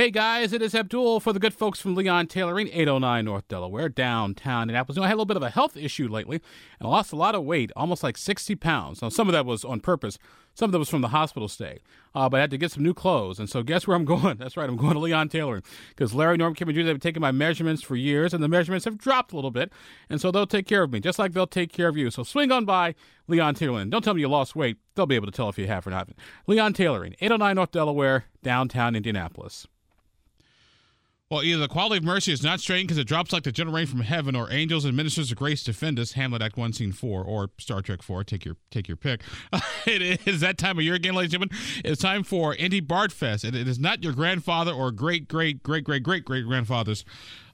Hey 0.00 0.10
guys, 0.10 0.54
it 0.54 0.62
is 0.62 0.74
Abdul 0.74 1.20
for 1.20 1.34
the 1.34 1.38
good 1.38 1.52
folks 1.52 1.78
from 1.78 1.94
Leon 1.94 2.28
Tailoring, 2.28 2.68
809 2.68 3.22
North 3.22 3.46
Delaware, 3.48 3.90
downtown 3.90 4.62
Indianapolis. 4.62 4.96
You 4.96 5.02
know, 5.02 5.04
I 5.04 5.08
had 5.08 5.12
a 5.12 5.16
little 5.16 5.26
bit 5.26 5.36
of 5.36 5.42
a 5.42 5.50
health 5.50 5.76
issue 5.76 6.08
lately 6.08 6.40
and 6.78 6.86
I 6.86 6.90
lost 6.90 7.12
a 7.12 7.16
lot 7.16 7.34
of 7.34 7.44
weight, 7.44 7.70
almost 7.76 8.02
like 8.02 8.16
60 8.16 8.54
pounds. 8.54 9.02
Now, 9.02 9.10
some 9.10 9.28
of 9.28 9.34
that 9.34 9.44
was 9.44 9.62
on 9.62 9.80
purpose, 9.80 10.18
some 10.54 10.68
of 10.68 10.72
that 10.72 10.78
was 10.78 10.88
from 10.88 11.02
the 11.02 11.08
hospital 11.08 11.48
stay. 11.48 11.80
Uh, 12.14 12.30
but 12.30 12.38
I 12.38 12.40
had 12.40 12.50
to 12.50 12.56
get 12.56 12.72
some 12.72 12.82
new 12.82 12.94
clothes. 12.94 13.38
And 13.38 13.50
so, 13.50 13.62
guess 13.62 13.86
where 13.86 13.94
I'm 13.94 14.04
going? 14.06 14.38
That's 14.38 14.56
right, 14.56 14.70
I'm 14.70 14.78
going 14.78 14.94
to 14.94 15.00
Leon 15.00 15.28
Tailoring 15.28 15.64
because 15.90 16.14
Larry, 16.14 16.38
Norm, 16.38 16.54
Kim, 16.54 16.70
and 16.70 16.74
Judy 16.74 16.88
have 16.88 16.94
been 16.94 17.00
taking 17.02 17.20
my 17.20 17.30
measurements 17.30 17.82
for 17.82 17.94
years, 17.94 18.32
and 18.32 18.42
the 18.42 18.48
measurements 18.48 18.86
have 18.86 18.96
dropped 18.96 19.34
a 19.34 19.36
little 19.36 19.50
bit. 19.50 19.70
And 20.08 20.18
so, 20.18 20.30
they'll 20.30 20.46
take 20.46 20.66
care 20.66 20.82
of 20.82 20.90
me, 20.90 21.00
just 21.00 21.18
like 21.18 21.34
they'll 21.34 21.46
take 21.46 21.74
care 21.74 21.88
of 21.88 21.98
you. 21.98 22.10
So, 22.10 22.22
swing 22.22 22.50
on 22.50 22.64
by 22.64 22.94
Leon 23.28 23.54
Tailoring. 23.56 23.90
Don't 23.90 24.02
tell 24.02 24.14
me 24.14 24.22
you 24.22 24.28
lost 24.28 24.56
weight, 24.56 24.78
they'll 24.94 25.04
be 25.04 25.16
able 25.16 25.26
to 25.26 25.32
tell 25.32 25.50
if 25.50 25.58
you 25.58 25.66
have 25.66 25.86
or 25.86 25.90
not. 25.90 26.08
Leon 26.46 26.72
Tailoring, 26.72 27.16
809 27.20 27.54
North 27.54 27.70
Delaware, 27.70 28.24
downtown 28.42 28.96
Indianapolis. 28.96 29.66
Well, 31.30 31.44
either 31.44 31.60
the 31.60 31.68
quality 31.68 31.98
of 31.98 32.02
mercy 32.02 32.32
is 32.32 32.42
not 32.42 32.58
strained 32.58 32.88
because 32.88 32.98
it 32.98 33.06
drops 33.06 33.32
like 33.32 33.44
the 33.44 33.52
gentle 33.52 33.72
rain 33.72 33.86
from 33.86 34.00
heaven, 34.00 34.34
or 34.34 34.50
angels 34.50 34.84
and 34.84 34.96
ministers 34.96 35.30
of 35.30 35.38
grace 35.38 35.62
defend 35.62 36.00
us. 36.00 36.14
Hamlet 36.14 36.42
Act 36.42 36.56
One, 36.56 36.72
Scene 36.72 36.90
Four, 36.90 37.22
or 37.22 37.50
Star 37.56 37.82
Trek 37.82 38.02
Four. 38.02 38.24
Take 38.24 38.44
your 38.44 38.56
take 38.72 38.88
your 38.88 38.96
pick. 38.96 39.20
it 39.86 40.26
is 40.26 40.40
that 40.40 40.58
time 40.58 40.76
of 40.78 40.82
year 40.82 40.94
again, 40.94 41.14
ladies 41.14 41.32
and 41.32 41.48
gentlemen. 41.48 41.82
It's 41.84 42.02
time 42.02 42.24
for 42.24 42.56
Indy 42.56 42.80
Bard 42.80 43.12
Fest, 43.12 43.44
and 43.44 43.54
it 43.54 43.68
is 43.68 43.78
not 43.78 44.02
your 44.02 44.12
grandfather 44.12 44.72
or 44.72 44.90
great 44.90 45.28
great 45.28 45.62
great 45.62 45.84
great 45.84 46.02
great 46.02 46.24
great 46.24 46.46
grandfather's 46.46 47.04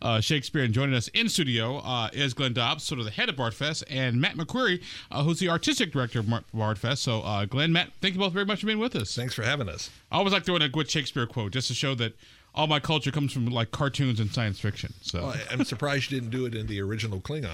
uh, 0.00 0.22
Shakespeare. 0.22 0.64
And 0.64 0.72
joining 0.72 0.94
us 0.94 1.08
in 1.08 1.28
studio 1.28 1.76
uh, 1.80 2.08
is 2.14 2.32
Glenn 2.32 2.54
Dobbs, 2.54 2.82
sort 2.82 2.98
of 2.98 3.04
the 3.04 3.12
head 3.12 3.28
of 3.28 3.36
Bard 3.36 3.52
Fest, 3.52 3.84
and 3.90 4.18
Matt 4.18 4.36
McQuarrie, 4.38 4.82
uh, 5.10 5.22
who's 5.22 5.38
the 5.38 5.50
artistic 5.50 5.92
director 5.92 6.20
of 6.20 6.32
Bard 6.54 6.78
Fest. 6.78 7.02
So, 7.02 7.20
uh, 7.20 7.44
Glenn, 7.44 7.74
Matt, 7.74 7.90
thank 8.00 8.14
you 8.14 8.20
both 8.20 8.32
very 8.32 8.46
much 8.46 8.60
for 8.60 8.66
being 8.68 8.78
with 8.78 8.96
us. 8.96 9.14
Thanks 9.14 9.34
for 9.34 9.42
having 9.42 9.68
us. 9.68 9.90
I 10.10 10.16
always 10.16 10.32
like 10.32 10.46
throwing 10.46 10.62
a 10.62 10.70
good 10.70 10.90
Shakespeare 10.90 11.26
quote 11.26 11.52
just 11.52 11.68
to 11.68 11.74
show 11.74 11.94
that 11.96 12.14
all 12.56 12.66
my 12.66 12.80
culture 12.80 13.10
comes 13.10 13.32
from 13.32 13.46
like 13.46 13.70
cartoons 13.70 14.18
and 14.18 14.30
science 14.30 14.58
fiction. 14.58 14.94
So 15.02 15.22
well, 15.22 15.36
I'm 15.50 15.64
surprised 15.64 16.10
you 16.10 16.18
didn't 16.18 16.30
do 16.30 16.46
it 16.46 16.54
in 16.54 16.66
the 16.66 16.80
original 16.80 17.20
Klingon. 17.20 17.50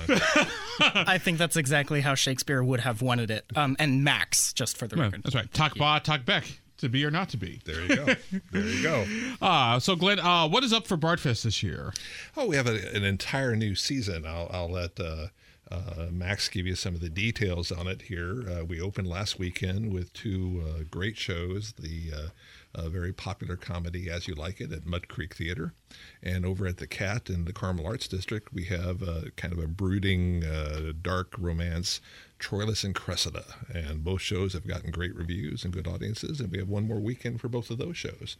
I 0.80 1.18
think 1.18 1.38
that's 1.38 1.56
exactly 1.56 2.00
how 2.00 2.14
Shakespeare 2.14 2.62
would 2.62 2.80
have 2.80 3.02
wanted 3.02 3.30
it. 3.30 3.44
Um, 3.56 3.76
and 3.78 4.04
Max, 4.04 4.52
just 4.52 4.76
for 4.76 4.86
the 4.86 4.96
yeah, 4.96 5.02
record. 5.04 5.24
That's 5.24 5.34
right. 5.34 5.52
Talk 5.52 5.74
ba, 5.76 6.00
talk 6.02 6.24
back. 6.24 6.44
To 6.78 6.88
be 6.88 7.04
or 7.04 7.12
not 7.12 7.28
to 7.28 7.36
be. 7.36 7.60
There 7.64 7.80
you 7.80 7.94
go. 7.94 8.06
There 8.50 8.62
you 8.64 8.82
go. 8.82 9.06
uh, 9.40 9.78
so, 9.78 9.94
Glenn, 9.94 10.18
uh, 10.18 10.48
what 10.48 10.64
is 10.64 10.72
up 10.72 10.88
for 10.88 10.96
Bardfest 10.96 11.44
this 11.44 11.62
year? 11.62 11.92
Oh, 12.36 12.46
we 12.48 12.56
have 12.56 12.66
a, 12.66 12.74
an 12.92 13.04
entire 13.04 13.54
new 13.54 13.76
season. 13.76 14.26
I'll, 14.26 14.50
I'll 14.52 14.68
let 14.68 14.98
uh, 14.98 15.28
uh, 15.72 16.06
Max 16.10 16.48
give 16.48 16.66
you 16.66 16.74
some 16.74 16.94
of 16.94 17.00
the 17.00 17.08
details 17.08 17.72
on 17.72 17.86
it 17.86 18.02
here. 18.02 18.44
Uh, 18.48 18.64
we 18.64 18.80
opened 18.80 19.08
last 19.08 19.38
weekend 19.38 19.92
with 19.92 20.12
two 20.12 20.62
uh, 20.66 20.84
great 20.90 21.16
shows. 21.16 21.72
The 21.72 22.10
uh, 22.14 22.28
a 22.74 22.88
very 22.88 23.12
popular 23.12 23.56
comedy 23.56 24.10
as 24.10 24.26
you 24.26 24.34
like 24.34 24.60
it 24.60 24.72
at 24.72 24.86
Mud 24.86 25.08
Creek 25.08 25.34
Theater. 25.34 25.74
And 26.22 26.46
over 26.46 26.66
at 26.66 26.78
the 26.78 26.86
Cat 26.86 27.28
in 27.28 27.44
the 27.44 27.52
Carmel 27.52 27.86
Arts 27.86 28.08
District, 28.08 28.52
we 28.52 28.64
have 28.64 29.02
a, 29.02 29.30
kind 29.36 29.52
of 29.52 29.58
a 29.58 29.66
brooding, 29.66 30.44
uh, 30.44 30.92
dark 31.00 31.34
romance, 31.36 32.00
Troilus 32.38 32.82
and 32.82 32.94
Cressida. 32.94 33.44
And 33.72 34.02
both 34.02 34.22
shows 34.22 34.54
have 34.54 34.66
gotten 34.66 34.90
great 34.90 35.14
reviews 35.14 35.64
and 35.64 35.72
good 35.72 35.86
audiences. 35.86 36.40
And 36.40 36.50
we 36.50 36.58
have 36.58 36.68
one 36.68 36.86
more 36.86 37.00
weekend 37.00 37.40
for 37.40 37.48
both 37.48 37.70
of 37.70 37.78
those 37.78 37.96
shows. 37.96 38.36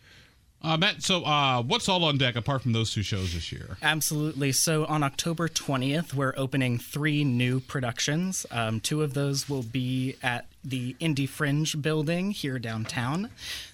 Uh, 0.65 0.77
Matt, 0.77 1.03
so 1.03 1.25
uh, 1.25 1.61
what's 1.61 1.89
all 1.89 2.05
on 2.05 2.17
deck 2.19 2.37
apart 2.37 2.63
from 2.63 2.73
those 2.73 2.93
two 2.93 3.03
shows 3.03 3.35
this 3.35 3.51
year? 3.51 3.77
Absolutely. 3.83 4.53
So 4.53 4.85
on 4.87 5.03
October 5.03 5.49
20th, 5.49 6.15
we're 6.15 6.35
opening 6.37 6.79
three 6.79 7.25
new 7.25 7.59
productions. 7.59 8.47
Um, 8.51 8.79
two 8.79 9.03
of 9.03 9.15
those 9.15 9.49
will 9.49 9.65
be 9.65 10.17
at 10.23 10.47
the 10.65 10.95
IndyFringe 11.01 11.83
building 11.83 12.31
here 12.31 12.61
downtown. 12.61 13.31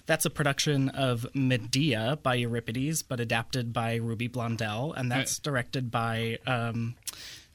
That's 0.07 0.25
a 0.25 0.31
production 0.31 0.89
of 0.89 1.27
Medea 1.35 2.17
by 2.23 2.35
Euripides, 2.35 3.03
but 3.03 3.19
adapted 3.19 3.71
by 3.71 3.95
Ruby 3.95 4.27
Blondell, 4.27 4.97
and 4.97 5.11
that's 5.11 5.37
directed 5.37 5.91
by 5.91 6.39
um, 6.47 6.95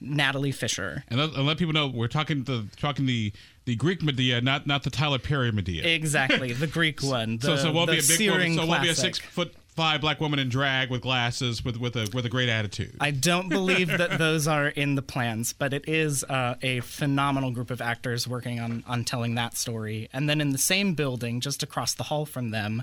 Natalie 0.05 0.52
Fisher. 0.52 1.05
And 1.08 1.19
let, 1.19 1.34
and 1.34 1.47
let, 1.47 1.58
people 1.58 1.72
know 1.72 1.88
we're 1.88 2.08
talking 2.08 2.44
the 2.44 2.66
talking 2.77 3.06
the 3.06 3.33
the 3.64 3.77
Greek 3.77 4.02
Medea, 4.02 4.40
not 4.40 4.67
not 4.67 4.83
the 4.83 4.90
Tyler 4.90 5.18
Perry 5.18 5.52
Medea. 5.52 5.84
Exactly, 5.84 6.52
the 6.52 6.67
Greek 6.78 7.02
one. 7.02 7.39
The, 7.39 7.46
so 7.46 7.56
so 7.56 7.68
it 7.68 7.74
won't 7.74 7.90
be 7.90 7.98
a 7.98 8.02
big 8.02 8.30
woman, 8.30 8.55
so 8.55 8.67
won't 8.67 8.83
be 8.83 8.89
a 8.89 8.95
six 8.95 9.18
foot 9.18 9.55
five 9.74 10.01
black 10.01 10.20
woman 10.20 10.39
in 10.39 10.48
drag 10.48 10.90
with 10.90 11.01
glasses 11.01 11.64
with 11.64 11.77
with 11.77 11.96
a 11.96 12.08
with 12.14 12.24
a 12.24 12.28
great 12.28 12.48
attitude. 12.48 12.95
I 13.01 13.11
don't 13.11 13.48
believe 13.48 13.89
that 13.89 14.18
those 14.18 14.46
are 14.46 14.68
in 14.68 14.95
the 14.95 15.02
plans, 15.02 15.52
but 15.52 15.73
it 15.73 15.89
is 15.89 16.24
uh, 16.24 16.55
a 16.62 16.80
phenomenal 16.80 17.51
group 17.51 17.70
of 17.70 17.80
actors 17.80 18.28
working 18.28 18.61
on 18.61 18.84
on 18.86 19.05
telling 19.05 19.34
that 19.34 19.57
story. 19.57 20.08
And 20.12 20.28
then 20.28 20.40
in 20.40 20.51
the 20.51 20.58
same 20.58 20.95
building, 20.95 21.40
just 21.40 21.62
across 21.62 21.95
the 21.95 22.05
hall 22.05 22.27
from 22.27 22.51
them, 22.51 22.83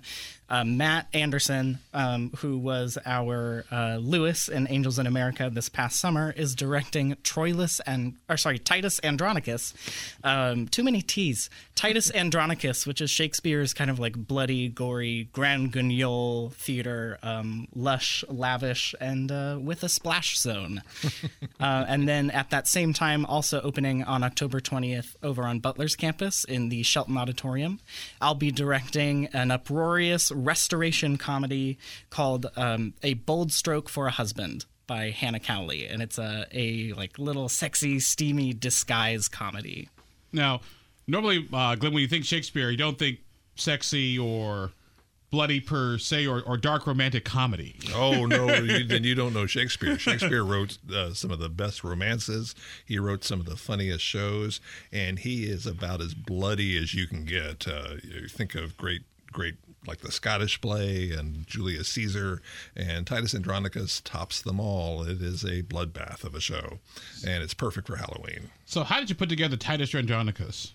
uh, 0.51 0.65
Matt 0.65 1.07
Anderson, 1.13 1.79
um, 1.93 2.29
who 2.39 2.57
was 2.57 2.97
our 3.05 3.63
uh, 3.71 3.97
Lewis 4.01 4.49
in 4.49 4.67
Angels 4.69 4.99
in 4.99 5.07
America 5.07 5.49
this 5.51 5.69
past 5.69 5.97
summer, 5.97 6.33
is 6.35 6.55
directing 6.55 7.15
Troilus 7.23 7.79
and 7.87 8.17
or 8.27 8.35
sorry 8.35 8.59
Titus 8.59 8.99
Andronicus. 9.01 9.73
Um, 10.25 10.67
too 10.67 10.83
many 10.83 11.01
T's. 11.01 11.49
Titus 11.73 12.11
Andronicus, 12.15 12.85
which 12.85 12.99
is 12.99 13.09
Shakespeare's 13.09 13.73
kind 13.73 13.89
of 13.89 13.97
like 13.97 14.13
bloody, 14.17 14.67
gory, 14.67 15.29
grand 15.31 15.71
guignol 15.71 16.49
theater, 16.49 17.17
um, 17.23 17.69
lush, 17.73 18.25
lavish, 18.27 18.93
and 18.99 19.31
uh, 19.31 19.57
with 19.59 19.83
a 19.83 19.89
splash 19.89 20.37
zone. 20.37 20.81
Uh, 21.59 21.85
and 21.87 22.09
then 22.09 22.31
at 22.31 22.49
that 22.49 22.67
same 22.67 22.91
time, 22.91 23.23
also 23.25 23.61
opening 23.61 24.03
on 24.03 24.23
October 24.23 24.59
20th 24.59 25.15
over 25.21 25.43
on 25.43 25.59
Butler's 25.59 25.95
campus 25.95 26.43
in 26.43 26.69
the 26.69 26.81
Shelton 26.81 27.17
Auditorium, 27.17 27.79
I'll 28.19 28.33
be 28.33 28.49
directing 28.51 29.27
an 29.27 29.51
uproarious 29.51 30.31
restoration 30.43 31.17
comedy 31.17 31.77
called 32.09 32.47
um, 32.55 32.93
A 33.03 33.15
Bold 33.15 33.51
Stroke 33.51 33.89
for 33.89 34.07
a 34.07 34.11
Husband 34.11 34.65
by 34.87 35.09
Hannah 35.09 35.39
Cowley, 35.39 35.87
and 35.87 36.01
it's 36.01 36.17
a 36.17 36.45
a 36.51 36.93
like 36.93 37.17
little 37.17 37.47
sexy, 37.47 37.99
steamy 37.99 38.53
disguise 38.53 39.27
comedy. 39.27 39.89
Now, 40.33 40.61
normally, 41.07 41.47
uh, 41.53 41.75
Glenn, 41.75 41.93
when 41.93 42.01
you 42.01 42.07
think 42.07 42.25
Shakespeare, 42.25 42.69
you 42.69 42.77
don't 42.77 42.99
think 42.99 43.19
sexy 43.55 44.17
or 44.17 44.71
bloody 45.31 45.61
per 45.61 45.97
se 45.97 46.27
or, 46.27 46.41
or 46.41 46.57
dark 46.57 46.85
romantic 46.85 47.23
comedy. 47.23 47.77
Oh 47.95 48.25
no, 48.25 48.53
you, 48.55 48.85
then 48.85 49.03
you 49.03 49.15
don't 49.15 49.33
know 49.33 49.45
Shakespeare. 49.45 49.97
Shakespeare 49.97 50.43
wrote 50.43 50.77
uh, 50.93 51.13
some 51.13 51.31
of 51.31 51.39
the 51.39 51.49
best 51.49 51.83
romances. 51.83 52.53
He 52.85 52.99
wrote 52.99 53.23
some 53.23 53.39
of 53.39 53.45
the 53.45 53.55
funniest 53.55 54.03
shows, 54.03 54.59
and 54.91 55.19
he 55.19 55.45
is 55.45 55.65
about 55.65 56.01
as 56.01 56.13
bloody 56.13 56.77
as 56.77 56.93
you 56.93 57.07
can 57.07 57.23
get. 57.23 57.67
Uh, 57.67 57.95
you 58.03 58.27
think 58.27 58.55
of 58.55 58.77
great, 58.77 59.01
great 59.31 59.55
like 59.87 60.01
the 60.01 60.11
Scottish 60.11 60.61
play 60.61 61.11
and 61.11 61.47
Julius 61.47 61.89
Caesar 61.89 62.41
and 62.75 63.07
Titus 63.07 63.33
Andronicus 63.33 64.01
tops 64.01 64.41
them 64.41 64.59
all. 64.59 65.03
It 65.03 65.21
is 65.21 65.43
a 65.43 65.63
bloodbath 65.63 66.23
of 66.23 66.35
a 66.35 66.41
show, 66.41 66.79
and 67.25 67.43
it's 67.43 67.53
perfect 67.53 67.87
for 67.87 67.95
Halloween. 67.95 68.49
So, 68.65 68.83
how 68.83 68.99
did 68.99 69.09
you 69.09 69.15
put 69.15 69.29
together 69.29 69.57
Titus 69.57 69.95
Andronicus? 69.95 70.73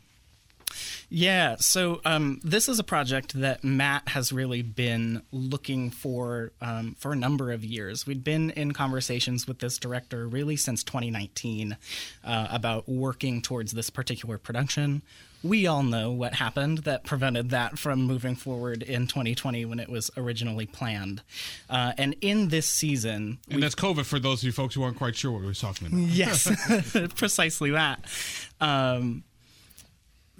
Yeah, 1.09 1.57
so 1.61 2.01
um, 2.05 2.41
this 2.43 2.69
is 2.69 2.81
a 2.81 2.85
project 2.85 3.35
that 3.35 3.63
Matt 3.63 4.09
has 4.09 4.33
really 4.33 4.63
been 4.63 5.23
looking 5.31 5.91
for 5.91 6.53
um, 6.61 6.97
for 6.99 7.13
a 7.13 7.17
number 7.17 7.53
of 7.53 7.65
years. 7.65 8.07
We'd 8.07 8.25
been 8.25 8.51
in 8.51 8.73
conversations 8.73 9.47
with 9.47 9.61
this 9.61 9.79
director 9.79 10.27
really 10.27 10.57
since 10.57 10.83
2019 10.83 11.77
uh, 12.25 12.49
about 12.51 12.89
working 12.89 13.41
towards 13.41 13.73
this 13.73 13.89
particular 13.89 14.37
production 14.37 15.03
we 15.43 15.67
all 15.67 15.83
know 15.83 16.11
what 16.11 16.35
happened 16.35 16.79
that 16.79 17.05
prevented 17.05 17.51
that 17.51 17.79
from 17.79 18.03
moving 18.03 18.35
forward 18.35 18.83
in 18.83 19.07
2020 19.07 19.65
when 19.65 19.79
it 19.79 19.89
was 19.89 20.11
originally 20.17 20.67
planned. 20.67 21.23
Uh, 21.69 21.93
and 21.99 22.17
in 22.21 22.49
this 22.49 22.67
season, 22.67 23.39
and 23.51 23.63
that's 23.63 23.75
COVID 23.75 24.05
for 24.05 24.19
those 24.19 24.41
of 24.41 24.45
you 24.45 24.53
folks 24.53 24.75
who 24.75 24.83
aren't 24.83 24.97
quite 24.97 25.17
sure 25.17 25.33
what 25.33 25.41
we 25.41 25.47
were 25.47 25.55
talking 25.55 25.87
about. 25.87 25.99
Yes, 25.99 26.51
precisely 27.15 27.71
that. 27.71 28.01
Um, 28.61 29.25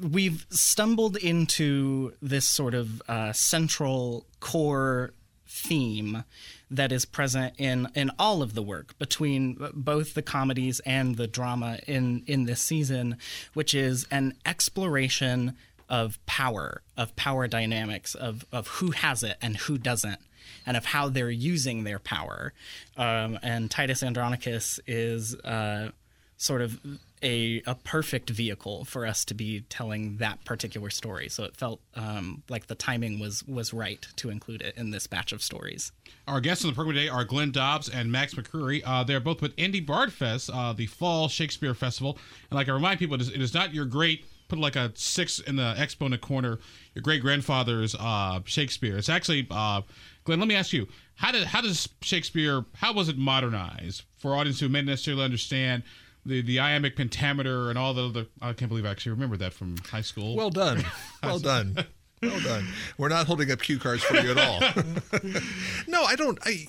we've 0.01 0.47
stumbled 0.51 1.17
into 1.17 2.13
this 2.21 2.47
sort 2.47 2.75
of 2.75 3.03
uh, 3.09 3.33
central 3.33 4.27
core 4.41 5.13
theme 5.47 6.25
that 6.71 6.93
is 6.93 7.05
present 7.05 7.55
in 7.59 7.89
in 7.95 8.11
all 8.19 8.43
of 8.43 8.55
the 8.55 8.63
work 8.63 8.99
between 8.99 9.57
both 9.73 10.15
the 10.15 10.23
comedies 10.23 10.81
and 10.81 11.17
the 11.17 11.27
drama 11.27 11.79
in 11.87 12.23
in 12.27 12.45
this 12.45 12.61
season, 12.61 13.17
which 13.55 13.75
is 13.75 14.07
an 14.11 14.35
exploration 14.45 15.57
of 15.89 16.25
power, 16.27 16.83
of 16.97 17.15
power 17.17 17.47
dynamics, 17.47 18.15
of 18.15 18.45
of 18.51 18.67
who 18.69 18.91
has 18.91 19.23
it 19.23 19.37
and 19.41 19.57
who 19.57 19.79
doesn't, 19.79 20.21
and 20.67 20.77
of 20.77 20.87
how 20.87 21.09
they're 21.09 21.31
using 21.31 21.85
their 21.85 21.99
power. 21.99 22.53
Um, 22.97 23.39
and 23.43 23.71
Titus 23.71 24.03
Andronicus 24.03 24.81
is 24.87 25.37
uh, 25.37 25.91
sort 26.37 26.63
of 26.63 26.81
a, 27.27 27.61
a 27.67 27.75
perfect 27.75 28.31
vehicle 28.31 28.85
for 28.85 29.05
us 29.05 29.25
to 29.25 29.35
be 29.35 29.63
telling 29.69 30.19
that 30.19 30.45
particular 30.45 30.91
story. 30.91 31.29
So 31.29 31.43
it 31.43 31.57
felt 31.57 31.81
um, 31.97 32.45
like 32.49 32.69
the 32.69 32.77
timing 32.77 33.19
was 33.19 33.43
was 33.49 33.75
right 33.75 34.07
to 34.17 34.31
include 34.31 34.63
it 34.63 34.77
in 34.77 34.91
this 34.91 35.09
batch 35.09 35.33
of 35.33 35.43
stories. 35.43 35.91
Our 36.29 36.41
guests 36.41 36.65
on 36.65 36.71
the 36.71 36.75
program 36.75 36.95
today 36.95 37.09
are 37.09 37.25
Glenn 37.25 37.51
Dobbs 37.51 37.89
and 37.89 38.13
Max 38.13 38.35
McQuarrie. 38.35 38.83
Uh, 38.85 39.03
they're 39.03 39.21
both 39.21 39.43
with 39.43 39.53
Indy 39.57 39.81
Bard 39.81 40.13
Fest, 40.13 40.51
uh, 40.53 40.73
the 40.73 40.87
fall 40.87 41.29
Shakespeare 41.29 41.75
festival. 41.75 42.17
And 42.51 42.57
like 42.57 42.69
I 42.69 42.73
remind 42.73 43.01
people, 43.01 43.17
it 43.17 43.21
is, 43.21 43.29
it 43.29 43.43
is 43.43 43.53
not 43.53 43.75
your 43.75 43.87
great 43.87 44.25
put 44.49 44.61
like 44.61 44.77
a 44.77 44.93
six 44.95 45.41
in 45.41 45.57
the 45.57 45.75
exponent 45.77 46.23
corner, 46.23 46.61
your 46.95 47.03
great 47.03 47.23
grandfather's 47.23 47.97
uh, 47.99 48.41
Shakespeare. 48.45 48.97
It's 48.97 49.09
actually 49.09 49.49
uh, 49.51 49.83
Glenn, 50.23 50.39
let 50.39 50.47
me 50.47 50.55
ask 50.55 50.73
you: 50.73 50.87
How 51.17 51.33
did 51.33 51.45
how 51.45 51.61
does 51.61 51.89
Shakespeare? 52.03 52.65
How 52.75 52.93
was 52.93 53.09
it 53.09 53.19
modernized 53.19 54.05
for 54.17 54.37
audience 54.37 54.61
who 54.61 54.69
may 54.69 54.81
not 54.81 54.91
necessarily 54.91 55.25
understand 55.25 55.83
the 56.27 56.43
the 56.43 56.61
iambic 56.61 56.97
pentameter 56.97 57.71
and 57.71 57.79
all 57.79 57.95
the 57.95 58.09
other? 58.09 58.27
I 58.41 58.53
can't 58.53 58.69
believe 58.69 58.85
I 58.85 58.91
actually 58.91 59.13
remember 59.13 59.37
that 59.39 59.53
from 59.53 59.77
high 59.79 60.03
school. 60.03 60.37
Well 60.37 60.51
done, 60.51 60.85
well 61.23 61.39
done. 61.39 61.87
Well 62.23 62.41
done. 62.41 62.67
We're 62.97 63.11
not 63.11 63.27
holding 63.27 63.51
up 63.51 63.61
cue 63.61 63.79
cards 63.79 64.03
for 64.03 64.17
you 64.17 64.31
at 64.31 64.39
all. 64.39 64.61
no, 65.87 66.05
I 66.05 66.17
don't. 66.17 66.39
I, 66.45 66.67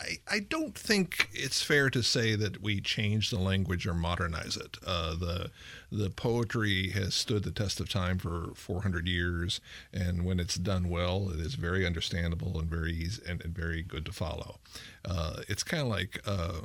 I, 0.00 0.18
I 0.30 0.38
don't 0.40 0.78
think 0.78 1.28
it's 1.32 1.60
fair 1.60 1.90
to 1.90 2.02
say 2.02 2.36
that 2.36 2.62
we 2.62 2.80
change 2.80 3.30
the 3.30 3.38
language 3.38 3.86
or 3.86 3.94
modernize 3.94 4.56
it. 4.56 4.76
Uh, 4.86 5.16
the 5.16 5.50
the 5.90 6.08
poetry 6.08 6.90
has 6.90 7.14
stood 7.14 7.42
the 7.42 7.50
test 7.50 7.80
of 7.80 7.88
time 7.88 8.18
for 8.18 8.52
400 8.54 9.08
years, 9.08 9.60
and 9.92 10.24
when 10.24 10.38
it's 10.38 10.54
done 10.54 10.88
well, 10.88 11.30
it 11.30 11.40
is 11.40 11.54
very 11.54 11.84
understandable 11.84 12.58
and 12.60 12.70
very 12.70 12.92
easy 12.92 13.20
and, 13.28 13.44
and 13.44 13.54
very 13.54 13.82
good 13.82 14.06
to 14.06 14.12
follow. 14.12 14.60
Uh, 15.04 15.42
it's 15.48 15.64
kind 15.64 15.82
of 15.82 15.88
like. 15.88 16.20
Uh, 16.24 16.60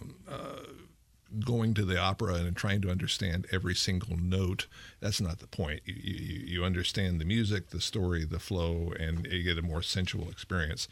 going 1.43 1.73
to 1.73 1.85
the 1.85 1.99
opera 1.99 2.35
and 2.35 2.55
trying 2.55 2.81
to 2.81 2.89
understand 2.89 3.47
every 3.51 3.75
single 3.75 4.17
note. 4.17 4.67
That's 4.99 5.21
not 5.21 5.39
the 5.39 5.47
point. 5.47 5.81
You, 5.85 5.95
you, 5.95 6.45
you, 6.45 6.63
understand 6.63 7.19
the 7.19 7.25
music, 7.25 7.69
the 7.69 7.81
story, 7.81 8.25
the 8.25 8.39
flow, 8.39 8.93
and 8.99 9.25
you 9.25 9.43
get 9.43 9.57
a 9.57 9.61
more 9.61 9.81
sensual 9.81 10.29
experience. 10.29 10.87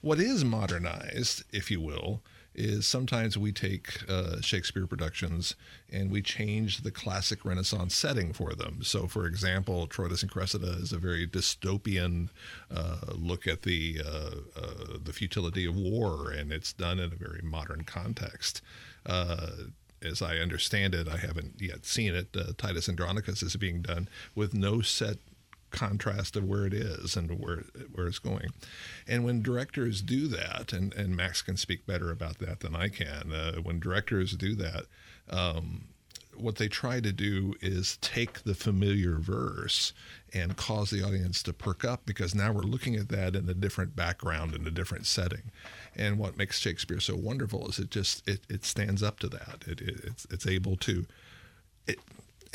What 0.00 0.18
is 0.18 0.44
modernized, 0.44 1.44
if 1.52 1.70
you 1.70 1.80
will, 1.80 2.22
is 2.56 2.86
sometimes 2.86 3.36
we 3.36 3.52
take 3.52 4.02
uh, 4.08 4.40
Shakespeare 4.40 4.86
productions 4.86 5.54
and 5.92 6.10
we 6.10 6.22
change 6.22 6.78
the 6.78 6.90
classic 6.90 7.44
Renaissance 7.44 7.94
setting 7.94 8.32
for 8.32 8.54
them. 8.54 8.82
So, 8.82 9.06
for 9.06 9.26
example, 9.26 9.86
Troilus 9.86 10.22
and 10.22 10.30
Cressida 10.30 10.78
is 10.80 10.92
a 10.92 10.98
very 10.98 11.26
dystopian 11.26 12.30
uh, 12.74 13.12
look 13.14 13.46
at 13.46 13.62
the 13.62 14.00
uh, 14.04 14.30
uh 14.56 14.98
the 15.02 15.12
futility 15.12 15.66
of 15.66 15.76
war, 15.76 16.30
and 16.30 16.50
it's 16.50 16.72
done 16.72 16.98
in 16.98 17.12
a 17.12 17.16
very 17.16 17.42
modern 17.42 17.84
context. 17.84 18.62
As 20.02 20.22
I 20.22 20.36
understand 20.36 20.94
it, 20.94 21.08
I 21.08 21.16
haven't 21.16 21.54
yet 21.60 21.86
seen 21.86 22.14
it. 22.14 22.28
Uh, 22.36 22.52
Titus 22.56 22.88
Andronicus 22.88 23.42
is 23.42 23.56
being 23.56 23.82
done 23.82 24.08
with 24.34 24.54
no 24.54 24.80
set 24.80 25.18
contrast 25.70 26.36
of 26.36 26.44
where 26.44 26.64
it 26.64 26.72
is 26.72 27.16
and 27.16 27.38
where 27.38 27.64
where 27.92 28.06
it's 28.06 28.18
going. 28.18 28.48
And 29.06 29.24
when 29.24 29.42
directors 29.42 30.00
do 30.00 30.28
that, 30.28 30.72
and, 30.72 30.94
and 30.94 31.16
Max 31.16 31.42
can 31.42 31.56
speak 31.56 31.86
better 31.86 32.10
about 32.10 32.38
that 32.38 32.60
than 32.60 32.74
I 32.74 32.88
can, 32.88 33.32
uh, 33.32 33.56
when 33.56 33.80
directors 33.80 34.32
do 34.32 34.54
that, 34.56 34.84
um, 35.28 35.88
what 36.40 36.56
they 36.56 36.68
try 36.68 37.00
to 37.00 37.12
do 37.12 37.54
is 37.60 37.96
take 37.98 38.42
the 38.42 38.54
familiar 38.54 39.16
verse 39.18 39.92
and 40.32 40.56
cause 40.56 40.90
the 40.90 41.02
audience 41.02 41.42
to 41.44 41.52
perk 41.52 41.84
up 41.84 42.04
because 42.06 42.34
now 42.34 42.52
we're 42.52 42.62
looking 42.62 42.96
at 42.96 43.08
that 43.08 43.34
in 43.34 43.48
a 43.48 43.54
different 43.54 43.96
background 43.96 44.54
in 44.54 44.66
a 44.66 44.70
different 44.70 45.06
setting. 45.06 45.50
And 45.94 46.18
what 46.18 46.36
makes 46.36 46.58
shakespeare 46.58 47.00
so 47.00 47.16
wonderful 47.16 47.68
is 47.68 47.78
it 47.78 47.90
just 47.90 48.26
it, 48.28 48.40
it 48.48 48.64
stands 48.64 49.02
up 49.02 49.18
to 49.20 49.28
that. 49.28 49.64
It, 49.66 49.80
it 49.80 50.00
it's, 50.04 50.26
it's 50.30 50.46
able 50.46 50.76
to 50.76 51.06
it, 51.86 51.98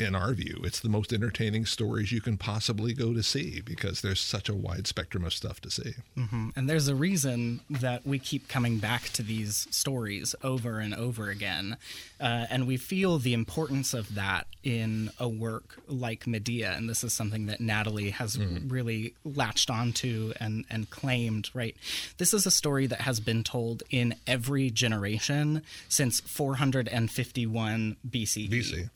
in 0.02 0.14
our 0.14 0.32
view, 0.34 0.60
it's 0.64 0.80
the 0.80 0.88
most 0.88 1.12
entertaining 1.12 1.66
stories 1.66 2.12
you 2.12 2.20
can 2.20 2.36
possibly 2.36 2.92
go 2.92 3.12
to 3.14 3.22
see 3.22 3.60
because 3.60 4.00
there's 4.00 4.20
such 4.20 4.48
a 4.48 4.54
wide 4.54 4.86
spectrum 4.86 5.24
of 5.24 5.32
stuff 5.32 5.60
to 5.62 5.70
see. 5.70 5.94
Mm-hmm. 6.16 6.50
And 6.56 6.68
there's 6.68 6.88
a 6.88 6.94
reason 6.94 7.60
that 7.70 8.06
we 8.06 8.18
keep 8.18 8.48
coming 8.48 8.78
back 8.78 9.04
to 9.10 9.22
these 9.22 9.66
stories 9.70 10.34
over 10.42 10.78
and 10.78 10.94
over 10.94 11.30
again. 11.30 11.76
Uh, 12.20 12.46
and 12.50 12.66
we 12.66 12.76
feel 12.76 13.18
the 13.18 13.34
importance 13.34 13.94
of 13.94 14.14
that 14.14 14.46
in 14.62 15.10
a 15.18 15.28
work 15.28 15.80
like 15.88 16.26
Medea. 16.26 16.72
And 16.72 16.88
this 16.88 17.02
is 17.02 17.12
something 17.12 17.46
that 17.46 17.60
Natalie 17.60 18.10
has 18.10 18.36
mm-hmm. 18.36 18.68
really 18.68 19.14
latched 19.24 19.70
onto 19.70 20.32
and, 20.38 20.64
and 20.70 20.88
claimed, 20.90 21.50
right? 21.54 21.76
This 22.18 22.34
is 22.34 22.46
a 22.46 22.50
story 22.50 22.86
that 22.86 23.02
has 23.02 23.20
been 23.20 23.42
told 23.42 23.82
in 23.90 24.14
every 24.26 24.70
generation 24.70 25.62
since 25.88 26.20
451 26.20 27.96
BCE. 28.08 28.50
BC 28.50 28.90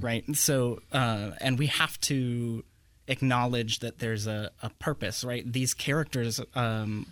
right? 0.00 0.24
So, 0.34 0.80
uh, 0.92 1.32
and 1.40 1.58
we 1.58 1.66
have 1.66 1.98
to 2.02 2.64
acknowledge 3.06 3.80
that 3.80 3.98
there's 3.98 4.26
a, 4.26 4.50
a 4.62 4.70
purpose, 4.70 5.24
right? 5.24 5.50
These 5.50 5.74
characters 5.74 6.40
um, 6.54 7.06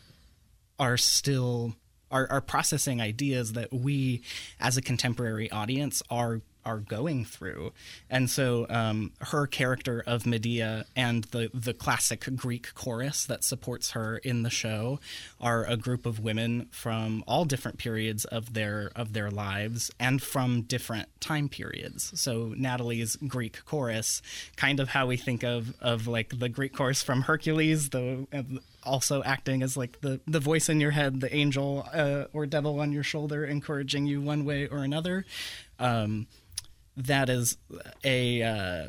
are 0.79 0.97
still 0.97 1.75
are, 2.11 2.27
are 2.31 2.41
processing 2.41 3.01
ideas 3.01 3.55
that 3.55 3.73
we, 3.73 4.23
as 4.61 4.77
a 4.77 4.83
contemporary 4.83 5.51
audience, 5.51 6.03
are 6.11 6.43
are 6.65 6.79
going 6.79 7.25
through. 7.25 7.73
And 8.11 8.31
so 8.31 8.67
um, 8.69 9.13
her 9.21 9.47
character 9.47 10.03
of 10.07 10.27
Medea 10.27 10.85
and 10.97 11.25
the, 11.25 11.51
the 11.53 11.75
classic 11.75 12.29
Greek 12.37 12.75
chorus 12.75 13.25
that 13.27 13.45
supports 13.45 13.93
her 13.93 14.19
in 14.19 14.43
the 14.43 14.51
show 14.51 15.01
are 15.41 15.65
a 15.65 15.77
group 15.77 16.07
of 16.07 16.21
women 16.21 16.69
from 16.71 17.25
all 17.27 17.45
different 17.45 17.79
periods 17.79 18.25
of 18.27 18.55
their 18.55 18.91
of 18.95 19.13
their 19.13 19.31
lives 19.31 19.91
and 19.99 20.23
from 20.23 20.63
different 20.63 21.09
time 21.21 21.49
periods. 21.49 22.13
So 22.21 22.55
Natalie's 22.57 23.17
Greek 23.17 23.65
chorus, 23.65 24.23
kind 24.57 24.81
of 24.81 24.91
how 24.91 25.07
we 25.07 25.17
think 25.17 25.43
of 25.43 25.75
of 25.81 26.07
like 26.07 26.39
the 26.39 26.49
Greek 26.49 26.75
chorus 26.75 27.03
from 27.03 27.23
Hercules, 27.23 27.91
the 27.91 28.27
also 28.85 29.23
acting 29.23 29.63
as 29.63 29.77
like 29.77 30.01
the 30.01 30.21
the 30.27 30.41
voice 30.41 30.69
in 30.69 30.81
your 30.81 30.91
head, 30.91 31.21
the 31.21 31.35
angel 31.35 31.89
uh, 31.93 32.25
or 32.33 32.47
devil 32.47 32.81
on 32.81 32.93
your 32.93 33.05
shoulder, 33.05 33.45
encouraging 33.45 34.07
you 34.07 34.21
one 34.21 34.45
way 34.45 34.67
or 34.67 34.79
another. 34.79 35.25
Um, 35.79 36.27
that 36.97 37.29
is 37.29 37.57
a 38.05 38.43
uh, 38.43 38.89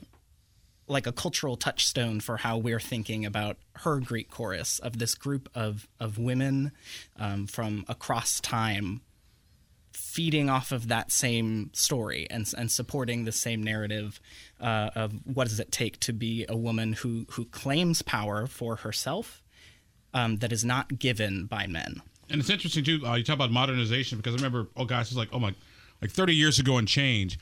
like 0.87 1.07
a 1.07 1.11
cultural 1.11 1.55
touchstone 1.55 2.19
for 2.19 2.37
how 2.37 2.57
we're 2.57 2.79
thinking 2.79 3.25
about 3.25 3.57
her 3.77 3.99
Greek 3.99 4.29
chorus 4.29 4.79
of 4.79 4.99
this 4.99 5.15
group 5.15 5.49
of 5.55 5.87
of 5.99 6.17
women 6.17 6.71
um, 7.17 7.47
from 7.47 7.85
across 7.87 8.39
time 8.39 9.01
feeding 9.93 10.49
off 10.49 10.71
of 10.71 10.87
that 10.87 11.11
same 11.11 11.69
story 11.73 12.27
and 12.29 12.51
and 12.57 12.71
supporting 12.71 13.25
the 13.25 13.31
same 13.31 13.61
narrative 13.61 14.19
uh, 14.59 14.89
of 14.95 15.13
what 15.25 15.47
does 15.47 15.59
it 15.59 15.71
take 15.71 15.99
to 15.99 16.13
be 16.13 16.45
a 16.49 16.57
woman 16.57 16.93
who 16.93 17.25
who 17.31 17.45
claims 17.45 18.01
power 18.01 18.47
for 18.47 18.77
herself 18.77 19.41
um, 20.13 20.37
that 20.37 20.51
is 20.51 20.63
not 20.63 20.99
given 20.99 21.45
by 21.45 21.65
men. 21.67 22.01
And 22.29 22.39
it's 22.39 22.49
interesting 22.49 22.83
too. 22.83 23.05
Uh, 23.05 23.15
you 23.15 23.23
talk 23.23 23.35
about 23.35 23.51
modernization 23.51 24.17
because 24.17 24.33
I 24.33 24.37
remember, 24.37 24.67
oh 24.75 24.85
gosh, 24.85 25.07
it's 25.07 25.15
like 25.15 25.29
oh 25.31 25.39
my, 25.39 25.53
like 26.01 26.11
30 26.11 26.35
years 26.35 26.59
ago 26.59 26.77
in 26.77 26.85
change 26.85 27.37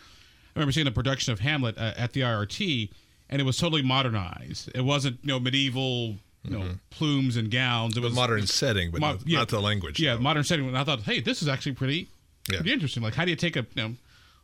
I 0.55 0.59
remember 0.59 0.71
seeing 0.71 0.85
the 0.85 0.91
production 0.91 1.33
of 1.33 1.39
Hamlet 1.39 1.77
uh, 1.77 1.93
at 1.97 2.13
the 2.13 2.21
IRT, 2.21 2.89
and 3.29 3.41
it 3.41 3.45
was 3.45 3.57
totally 3.57 3.81
modernized. 3.81 4.69
It 4.75 4.81
wasn't 4.81 5.19
you 5.21 5.27
know 5.27 5.39
medieval 5.39 6.17
you 6.43 6.51
know 6.51 6.59
mm-hmm. 6.59 6.73
plumes 6.89 7.37
and 7.37 7.51
gowns. 7.51 7.97
It 7.97 8.03
was 8.03 8.13
modern 8.13 8.47
setting, 8.47 8.91
but 8.91 9.01
mo- 9.01 9.13
not, 9.13 9.27
yeah, 9.27 9.39
not, 9.39 9.49
the 9.49 9.61
language. 9.61 9.99
Yeah, 9.99 10.15
no. 10.15 10.21
modern 10.21 10.43
setting. 10.43 10.67
And 10.67 10.77
I 10.77 10.83
thought, 10.83 11.01
hey, 11.01 11.21
this 11.21 11.41
is 11.41 11.47
actually 11.47 11.73
pretty 11.73 12.09
yeah. 12.49 12.57
pretty 12.57 12.73
interesting. 12.73 13.03
Like, 13.03 13.15
how 13.15 13.25
do 13.25 13.31
you 13.31 13.37
take 13.37 13.55
a 13.55 13.65
you 13.75 13.83
know 13.83 13.95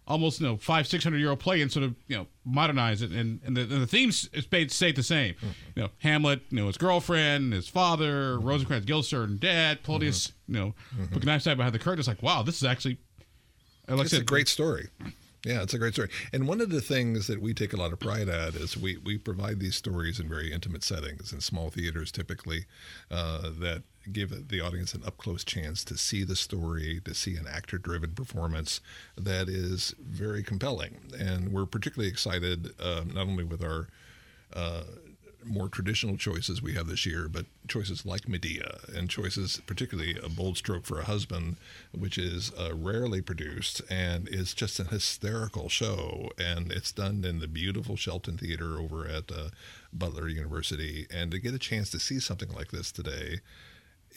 almost 0.08 0.40
you 0.40 0.48
know 0.48 0.58
five 0.58 0.88
six 0.88 1.04
hundred 1.04 1.18
year 1.18 1.30
old 1.30 1.40
play 1.40 1.62
and 1.62 1.72
sort 1.72 1.84
of 1.84 1.96
you 2.08 2.16
know 2.16 2.28
modernize 2.46 3.02
it 3.02 3.12
and 3.12 3.42
and 3.46 3.58
the, 3.58 3.62
and 3.62 3.82
the 3.82 3.88
themes 3.88 4.30
stay 4.40 4.92
the 4.92 5.04
same. 5.04 5.34
Mm-hmm. 5.36 5.48
You 5.76 5.82
know, 5.84 5.90
Hamlet, 6.00 6.42
you 6.50 6.60
know 6.60 6.68
his 6.68 6.78
girlfriend, 6.78 7.54
his 7.54 7.68
father, 7.68 8.38
mm-hmm. 8.38 8.48
Rosencrantz, 8.48 8.86
Guildenstern, 8.86 9.38
dad, 9.38 9.84
mm-hmm. 9.84 10.54
you 10.54 10.60
know, 10.60 10.74
mm-hmm. 10.96 11.14
put 11.14 11.26
knife 11.26 11.42
side 11.42 11.58
behind 11.58 11.76
the 11.76 11.80
curtain. 11.80 12.00
It's 12.00 12.08
like, 12.08 12.24
wow, 12.24 12.44
this 12.44 12.58
is 12.58 12.64
actually. 12.64 12.98
Like 13.90 14.02
it's 14.02 14.12
said, 14.12 14.22
a 14.22 14.26
great 14.26 14.50
story. 14.50 14.90
Yeah, 15.48 15.62
it's 15.62 15.74
a 15.74 15.78
great 15.78 15.94
story. 15.94 16.10
And 16.34 16.46
one 16.46 16.60
of 16.60 16.72
the 16.72 16.82
things 16.82 17.28
that 17.28 17.42
we 17.42 17.54
take 17.54 17.72
a 17.72 17.78
lot 17.78 17.94
of 17.94 18.02
pride 18.02 18.28
at 18.28 18.54
is 18.54 18.76
we, 18.76 18.98
we 18.98 19.18
provide 19.18 19.62
these 19.62 19.78
stories 19.78 20.20
in 20.20 20.28
very 20.28 20.52
intimate 20.52 20.84
settings, 20.84 21.32
in 21.32 21.40
small 21.40 21.70
theaters 21.70 22.12
typically, 22.12 22.66
uh, 23.10 23.52
that 23.62 23.84
give 24.12 24.50
the 24.50 24.60
audience 24.60 24.94
an 24.94 25.04
up 25.06 25.16
close 25.16 25.46
chance 25.46 25.86
to 25.86 25.96
see 25.96 26.26
the 26.26 26.36
story, 26.36 27.00
to 27.06 27.14
see 27.14 27.38
an 27.38 27.46
actor 27.50 27.78
driven 27.78 28.12
performance 28.12 28.82
that 29.16 29.48
is 29.48 29.96
very 30.02 30.44
compelling. 30.44 30.98
And 31.18 31.54
we're 31.54 31.66
particularly 31.66 32.10
excited 32.10 32.74
uh, 32.78 33.06
not 33.06 33.28
only 33.28 33.46
with 33.46 33.64
our 33.64 33.88
uh, 34.52 34.84
more 35.48 35.70
traditional 35.70 36.18
choices 36.18 36.62
we 36.62 36.74
have 36.74 36.88
this 36.88 37.06
year, 37.06 37.28
but 37.30 37.46
choices 37.68 38.06
like 38.06 38.28
Medea 38.28 38.80
and 38.96 39.10
choices, 39.10 39.62
particularly 39.66 40.18
a 40.24 40.30
bold 40.30 40.58
stroke 40.58 40.86
for 40.86 41.00
a 41.00 41.06
husband, 41.06 41.58
which 41.92 42.18
is 42.18 42.52
uh, 42.58 42.74
rarely 42.76 43.22
produced 43.22 43.82
and 43.90 44.28
is 44.28 44.54
just 44.54 44.80
an 44.80 44.88
hysterical 44.88 45.70
show. 45.70 46.32
And 46.38 46.72
it's 46.72 46.92
done 46.92 47.24
in 47.26 47.40
the 47.40 47.48
beautiful 47.48 47.96
Shelton 47.96 48.38
Theater 48.38 48.78
over 48.78 49.08
at 49.08 49.32
uh, 49.32 49.50
Butler 49.94 50.28
University. 50.28 51.08
And 51.12 51.32
to 51.32 51.40
get 51.40 51.54
a 51.54 51.60
chance 51.60 51.90
to 51.92 52.00
see 52.00 52.20
something 52.20 52.54
like 52.54 52.72
this 52.72 52.92
today 52.92 53.42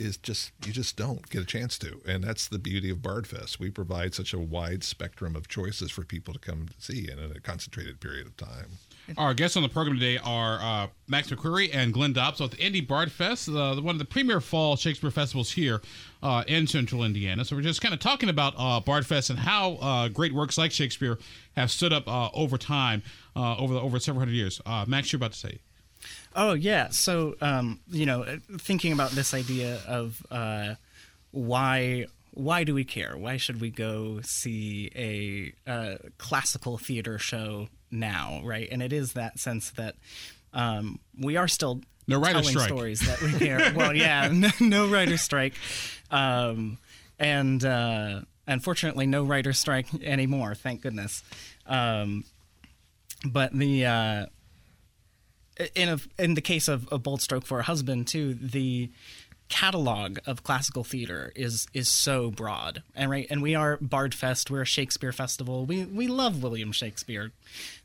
is 0.00 0.16
just 0.16 0.52
you 0.66 0.72
just 0.72 0.96
don't 0.96 1.28
get 1.30 1.42
a 1.42 1.46
chance 1.46 1.78
to 1.78 2.00
and 2.06 2.24
that's 2.24 2.48
the 2.48 2.58
beauty 2.58 2.90
of 2.90 2.98
bardfest 2.98 3.58
we 3.58 3.70
provide 3.70 4.14
such 4.14 4.32
a 4.32 4.38
wide 4.38 4.82
spectrum 4.82 5.36
of 5.36 5.48
choices 5.48 5.90
for 5.90 6.04
people 6.04 6.32
to 6.32 6.40
come 6.40 6.66
to 6.66 6.74
see 6.78 7.08
in 7.10 7.18
a 7.18 7.40
concentrated 7.40 8.00
period 8.00 8.26
of 8.26 8.36
time 8.36 8.78
our 9.18 9.34
guests 9.34 9.56
on 9.56 9.62
the 9.62 9.68
program 9.68 9.98
today 9.98 10.18
are 10.18 10.58
uh, 10.60 10.86
Max 11.08 11.30
McCreary 11.30 11.70
and 11.72 11.92
Glenn 11.92 12.12
Dobbs 12.12 12.40
with 12.40 12.58
Indy 12.58 12.80
Bard 12.80 13.10
Fest, 13.10 13.48
uh, 13.48 13.74
one 13.76 13.94
of 13.94 13.98
the 13.98 14.04
premier 14.04 14.40
fall 14.40 14.76
Shakespeare 14.76 15.10
festivals 15.10 15.50
here 15.50 15.80
uh, 16.22 16.44
in 16.46 16.66
central 16.66 17.04
Indiana. 17.04 17.44
So 17.44 17.56
we're 17.56 17.62
just 17.62 17.80
kind 17.80 17.94
of 17.94 18.00
talking 18.00 18.28
about 18.28 18.54
uh, 18.56 18.80
Bard 18.80 19.06
Fest 19.06 19.30
and 19.30 19.38
how 19.38 19.74
uh, 19.74 20.08
great 20.08 20.32
works 20.32 20.56
like 20.58 20.70
Shakespeare 20.70 21.18
have 21.56 21.70
stood 21.70 21.92
up 21.92 22.06
uh, 22.06 22.28
over 22.34 22.56
time, 22.56 23.02
over 23.34 23.74
the, 23.74 23.80
over 23.80 23.98
several 23.98 24.20
hundred 24.20 24.34
years. 24.34 24.60
Max, 24.86 25.12
you're 25.12 25.18
about 25.18 25.32
to 25.32 25.38
say. 25.38 25.58
Oh 26.34 26.52
yeah. 26.54 26.88
So 26.90 27.34
um, 27.40 27.80
you 27.90 28.06
know, 28.06 28.24
thinking 28.58 28.92
about 28.92 29.10
this 29.10 29.34
idea 29.34 29.80
of 29.86 30.24
uh, 30.30 30.74
why 31.32 32.06
why 32.32 32.64
do 32.64 32.74
we 32.74 32.84
care? 32.84 33.16
Why 33.16 33.36
should 33.36 33.60
we 33.60 33.70
go 33.70 34.20
see 34.22 34.90
a 34.94 35.52
uh, 35.70 35.96
classical 36.18 36.78
theater 36.78 37.18
show 37.18 37.68
now, 37.90 38.40
right? 38.44 38.68
And 38.70 38.82
it 38.82 38.92
is 38.92 39.14
that 39.14 39.38
sense 39.40 39.70
that 39.70 39.96
um, 40.54 41.00
we 41.18 41.36
are 41.36 41.48
still 41.48 41.80
No 42.06 42.18
writer 42.18 42.34
telling 42.40 42.52
strike. 42.54 42.68
stories 42.68 43.00
that 43.00 43.20
we 43.20 43.32
care. 43.38 43.72
well, 43.74 43.94
yeah, 43.94 44.28
no, 44.32 44.50
no 44.60 44.88
writer 44.88 45.16
strike, 45.18 45.54
um, 46.12 46.78
and 47.18 47.64
uh, 47.64 48.20
unfortunately, 48.46 49.06
no 49.06 49.24
writer 49.24 49.52
strike 49.52 49.86
anymore. 50.04 50.54
Thank 50.54 50.82
goodness. 50.82 51.24
Um, 51.66 52.24
but 53.24 53.52
the 53.52 53.86
uh, 53.86 54.26
in 55.74 55.88
a 55.88 55.98
in 56.22 56.34
the 56.34 56.40
case 56.40 56.68
of 56.68 56.88
a 56.92 56.98
bold 56.98 57.20
stroke 57.20 57.44
for 57.44 57.60
a 57.60 57.62
husband 57.62 58.06
too 58.06 58.34
the 58.34 58.90
catalog 59.48 60.18
of 60.26 60.44
classical 60.44 60.84
theater 60.84 61.32
is 61.34 61.66
is 61.74 61.88
so 61.88 62.30
broad. 62.30 62.82
And 62.94 63.10
right 63.10 63.26
and 63.30 63.42
we 63.42 63.54
are 63.54 63.76
bard 63.80 64.14
fest 64.14 64.50
we're 64.50 64.62
a 64.62 64.66
shakespeare 64.66 65.12
festival. 65.12 65.66
We 65.66 65.84
we 65.84 66.06
love 66.06 66.42
william 66.42 66.72
shakespeare. 66.72 67.32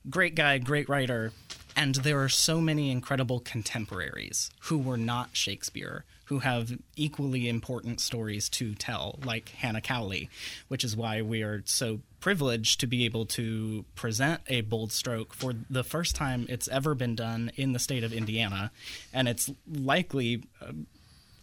Great 0.10 0.36
guy 0.36 0.58
great 0.60 0.88
writer 0.88 1.32
and 1.76 1.96
there 1.96 2.22
are 2.22 2.30
so 2.30 2.62
many 2.62 2.90
incredible 2.92 3.40
contemporaries 3.40 4.50
who 4.62 4.78
were 4.78 4.98
not 4.98 5.30
shakespeare 5.34 6.06
who 6.26 6.40
have 6.40 6.78
equally 6.96 7.48
important 7.48 8.00
stories 8.00 8.50
to 8.50 8.74
tell 8.76 9.20
like 9.24 9.50
hannah 9.50 9.82
cowley 9.82 10.30
which 10.70 10.84
is 10.84 10.96
why 10.96 11.22
we 11.22 11.44
are 11.44 11.62
so 11.66 12.00
privileged 12.26 12.80
to 12.80 12.88
be 12.88 13.06
able 13.06 13.24
to 13.24 13.86
present 13.94 14.42
a 14.48 14.62
bold 14.62 14.92
stroke 14.92 15.32
for 15.32 15.54
the 15.70 15.84
first 15.84 16.16
time 16.16 16.48
it's 16.50 16.68
ever 16.70 16.96
been 16.96 17.14
done 17.14 17.52
in 17.56 17.72
the 17.72 17.78
state 17.78 18.04
of 18.04 18.12
indiana 18.12 18.72
and 19.14 19.28
it's 19.28 19.52
likely 19.72 20.42
uh, 20.60 20.72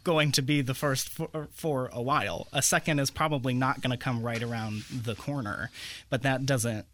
going 0.02 0.32
to 0.32 0.42
be 0.42 0.60
the 0.60 0.74
first 0.74 1.08
for, 1.08 1.46
for 1.52 1.88
a 1.92 2.02
while. 2.02 2.48
A 2.52 2.62
second 2.62 2.98
is 2.98 3.12
probably 3.12 3.54
not 3.54 3.80
going 3.80 3.92
to 3.92 3.96
come 3.96 4.24
right 4.24 4.42
around 4.42 4.82
the 4.90 5.14
corner, 5.14 5.70
but 6.10 6.22
that 6.22 6.44
doesn't 6.44 6.84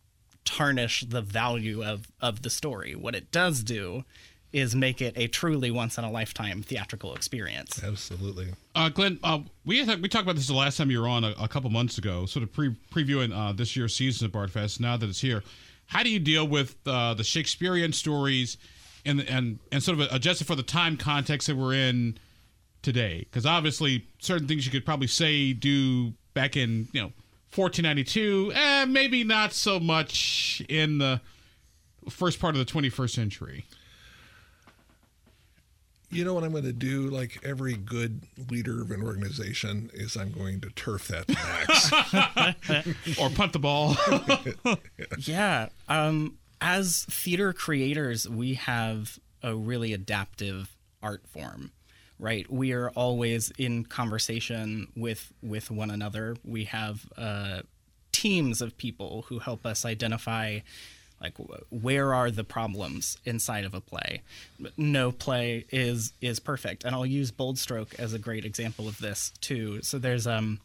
tarnish 0.44 1.04
the 1.08 1.22
value 1.22 1.82
of, 1.82 2.08
of 2.20 2.42
the 2.42 2.50
story. 2.50 2.94
What 2.94 3.14
it 3.14 3.32
does 3.32 3.62
do 3.62 4.04
is 4.52 4.74
make 4.74 5.02
it 5.02 5.12
a 5.16 5.26
truly 5.28 5.70
once 5.70 5.98
in 5.98 6.04
a 6.04 6.10
lifetime 6.10 6.62
theatrical 6.62 7.14
experience. 7.14 7.82
Absolutely. 7.82 8.48
Uh, 8.74 8.88
Glenn, 8.88 9.18
uh, 9.22 9.40
we 9.64 9.84
had, 9.84 10.00
we 10.00 10.08
talked 10.08 10.22
about 10.22 10.36
this 10.36 10.46
the 10.46 10.54
last 10.54 10.78
time 10.78 10.90
you 10.90 11.00
were 11.00 11.08
on 11.08 11.24
a, 11.24 11.34
a 11.38 11.48
couple 11.48 11.68
months 11.70 11.98
ago, 11.98 12.24
sort 12.26 12.42
of 12.42 12.52
pre- 12.52 12.76
previewing 12.90 13.36
uh, 13.36 13.52
this 13.52 13.76
year's 13.76 13.94
season 13.94 14.26
of 14.26 14.32
Bardfest. 14.32 14.80
Now 14.80 14.96
that 14.96 15.08
it's 15.08 15.20
here, 15.20 15.42
how 15.86 16.02
do 16.02 16.10
you 16.10 16.18
deal 16.18 16.46
with 16.46 16.76
uh, 16.86 17.14
the 17.14 17.24
Shakespearean 17.24 17.92
stories 17.92 18.56
and 19.04 19.20
and 19.20 19.58
and 19.72 19.82
sort 19.82 20.00
of 20.00 20.12
adjust 20.12 20.40
it 20.40 20.44
for 20.44 20.54
the 20.54 20.62
time 20.62 20.96
context 20.96 21.48
that 21.48 21.56
we're 21.56 21.74
in 21.74 22.18
today? 22.82 23.20
Because 23.20 23.46
obviously, 23.46 24.06
certain 24.18 24.46
things 24.46 24.66
you 24.66 24.72
could 24.72 24.84
probably 24.84 25.06
say 25.06 25.52
do 25.52 26.12
back 26.34 26.56
in 26.56 26.88
you 26.92 27.00
know 27.02 27.12
1492, 27.54 28.52
eh, 28.54 28.84
maybe 28.84 29.24
not 29.24 29.52
so 29.52 29.80
much 29.80 30.62
in 30.68 30.98
the 30.98 31.20
first 32.10 32.38
part 32.38 32.54
of 32.54 32.58
the 32.58 32.70
21st 32.70 33.10
century. 33.10 33.64
You 36.10 36.24
know 36.24 36.32
what 36.32 36.42
I'm 36.42 36.52
going 36.52 36.64
to 36.64 36.72
do? 36.72 37.08
Like 37.08 37.38
every 37.44 37.74
good 37.74 38.22
leader 38.50 38.80
of 38.80 38.90
an 38.90 39.02
organization, 39.02 39.90
is 39.92 40.16
I'm 40.16 40.32
going 40.32 40.60
to 40.62 40.70
turf 40.70 41.08
that 41.08 41.28
to 41.28 41.34
max. 41.34 43.18
Or 43.20 43.30
punt 43.30 43.52
the 43.52 43.58
ball. 43.58 43.96
Yeah. 45.18 45.68
Um, 45.88 46.38
as 46.60 47.04
theater 47.10 47.52
creators, 47.52 48.28
we 48.28 48.54
have 48.54 49.18
a 49.42 49.54
really 49.54 49.92
adaptive 49.92 50.74
art 51.02 51.22
form, 51.28 51.72
right? 52.18 52.50
We 52.50 52.72
are 52.72 52.90
always 52.90 53.52
in 53.58 53.84
conversation 53.84 54.88
with 54.96 55.32
with 55.42 55.70
one 55.70 55.90
another. 55.90 56.36
We 56.44 56.64
have 56.64 57.06
uh, 57.16 57.60
teams 58.12 58.60
of 58.60 58.76
people 58.76 59.24
who 59.28 59.38
help 59.38 59.64
us 59.64 59.84
identify 59.84 60.60
like 61.20 61.34
where 61.70 62.14
are 62.14 62.30
the 62.30 62.44
problems 62.44 63.18
inside 63.24 63.64
of 63.64 63.74
a 63.74 63.80
play 63.80 64.22
no 64.76 65.10
play 65.10 65.64
is 65.70 66.12
is 66.20 66.38
perfect 66.38 66.84
and 66.84 66.94
i'll 66.94 67.06
use 67.06 67.30
bold 67.30 67.58
stroke 67.58 67.94
as 67.98 68.12
a 68.12 68.18
great 68.18 68.44
example 68.44 68.88
of 68.88 68.98
this 68.98 69.32
too 69.40 69.80
so 69.82 69.98
there's 69.98 70.26
um 70.26 70.60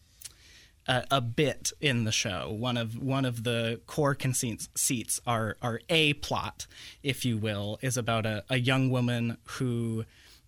a, 0.87 1.05
a 1.11 1.21
bit 1.21 1.71
in 1.81 2.03
the 2.03 2.11
show. 2.11 2.51
One 2.51 2.77
of 2.77 3.01
one 3.01 3.25
of 3.25 3.43
the 3.43 3.79
core 3.87 4.15
conceits 4.15 4.69
seats 4.75 5.19
are 5.25 5.57
are 5.61 5.81
a 5.89 6.13
plot, 6.13 6.67
if 7.01 7.25
you 7.25 7.37
will, 7.37 7.79
is 7.81 7.97
about 7.97 8.25
a, 8.25 8.43
a 8.49 8.57
young 8.57 8.89
woman 8.89 9.37
who 9.43 10.05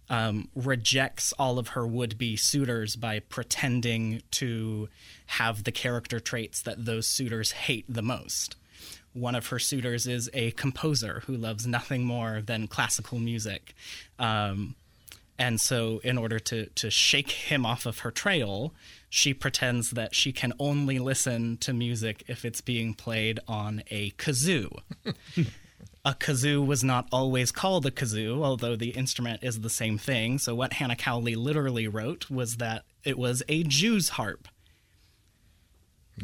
um, 0.09 0.49
rejects 0.55 1.33
all 1.39 1.57
of 1.57 1.69
her 1.69 1.85
would 1.87 2.17
be 2.17 2.35
suitors 2.35 2.95
by 2.95 3.19
pretending 3.19 4.21
to 4.31 4.89
have 5.27 5.63
the 5.63 5.71
character 5.71 6.19
traits 6.19 6.61
that 6.61 6.85
those 6.85 7.07
suitors 7.07 7.51
hate 7.51 7.85
the 7.89 8.03
most. 8.03 8.55
One 9.15 9.33
of 9.33 9.47
her 9.47 9.59
suitors 9.59 10.07
is 10.07 10.29
a 10.33 10.51
composer 10.51 11.23
who 11.25 11.37
loves 11.37 11.65
nothing 11.65 12.03
more 12.03 12.41
than 12.45 12.67
classical 12.67 13.17
music. 13.17 13.73
Um, 14.19 14.75
and 15.37 15.59
so, 15.59 15.99
in 16.03 16.17
order 16.17 16.37
to, 16.39 16.65
to 16.67 16.89
shake 16.89 17.31
him 17.31 17.65
off 17.65 17.85
of 17.85 17.99
her 17.99 18.11
trail, 18.11 18.73
she 19.09 19.33
pretends 19.33 19.91
that 19.91 20.13
she 20.13 20.33
can 20.33 20.51
only 20.59 20.99
listen 20.99 21.57
to 21.57 21.73
music 21.73 22.23
if 22.27 22.43
it's 22.43 22.61
being 22.61 22.93
played 22.93 23.39
on 23.47 23.83
a 23.89 24.11
kazoo. 24.11 24.79
a 26.05 26.13
kazoo 26.13 26.65
was 26.65 26.83
not 26.83 27.07
always 27.11 27.51
called 27.51 27.85
a 27.85 27.91
kazoo, 27.91 28.43
although 28.43 28.75
the 28.75 28.89
instrument 28.89 29.43
is 29.43 29.61
the 29.61 29.69
same 29.69 29.97
thing. 29.97 30.37
So, 30.39 30.53
what 30.55 30.73
Hannah 30.73 30.95
Cowley 30.97 31.35
literally 31.35 31.87
wrote 31.87 32.29
was 32.29 32.57
that 32.57 32.83
it 33.05 33.17
was 33.17 33.41
a 33.47 33.63
Jew's 33.63 34.09
harp. 34.09 34.49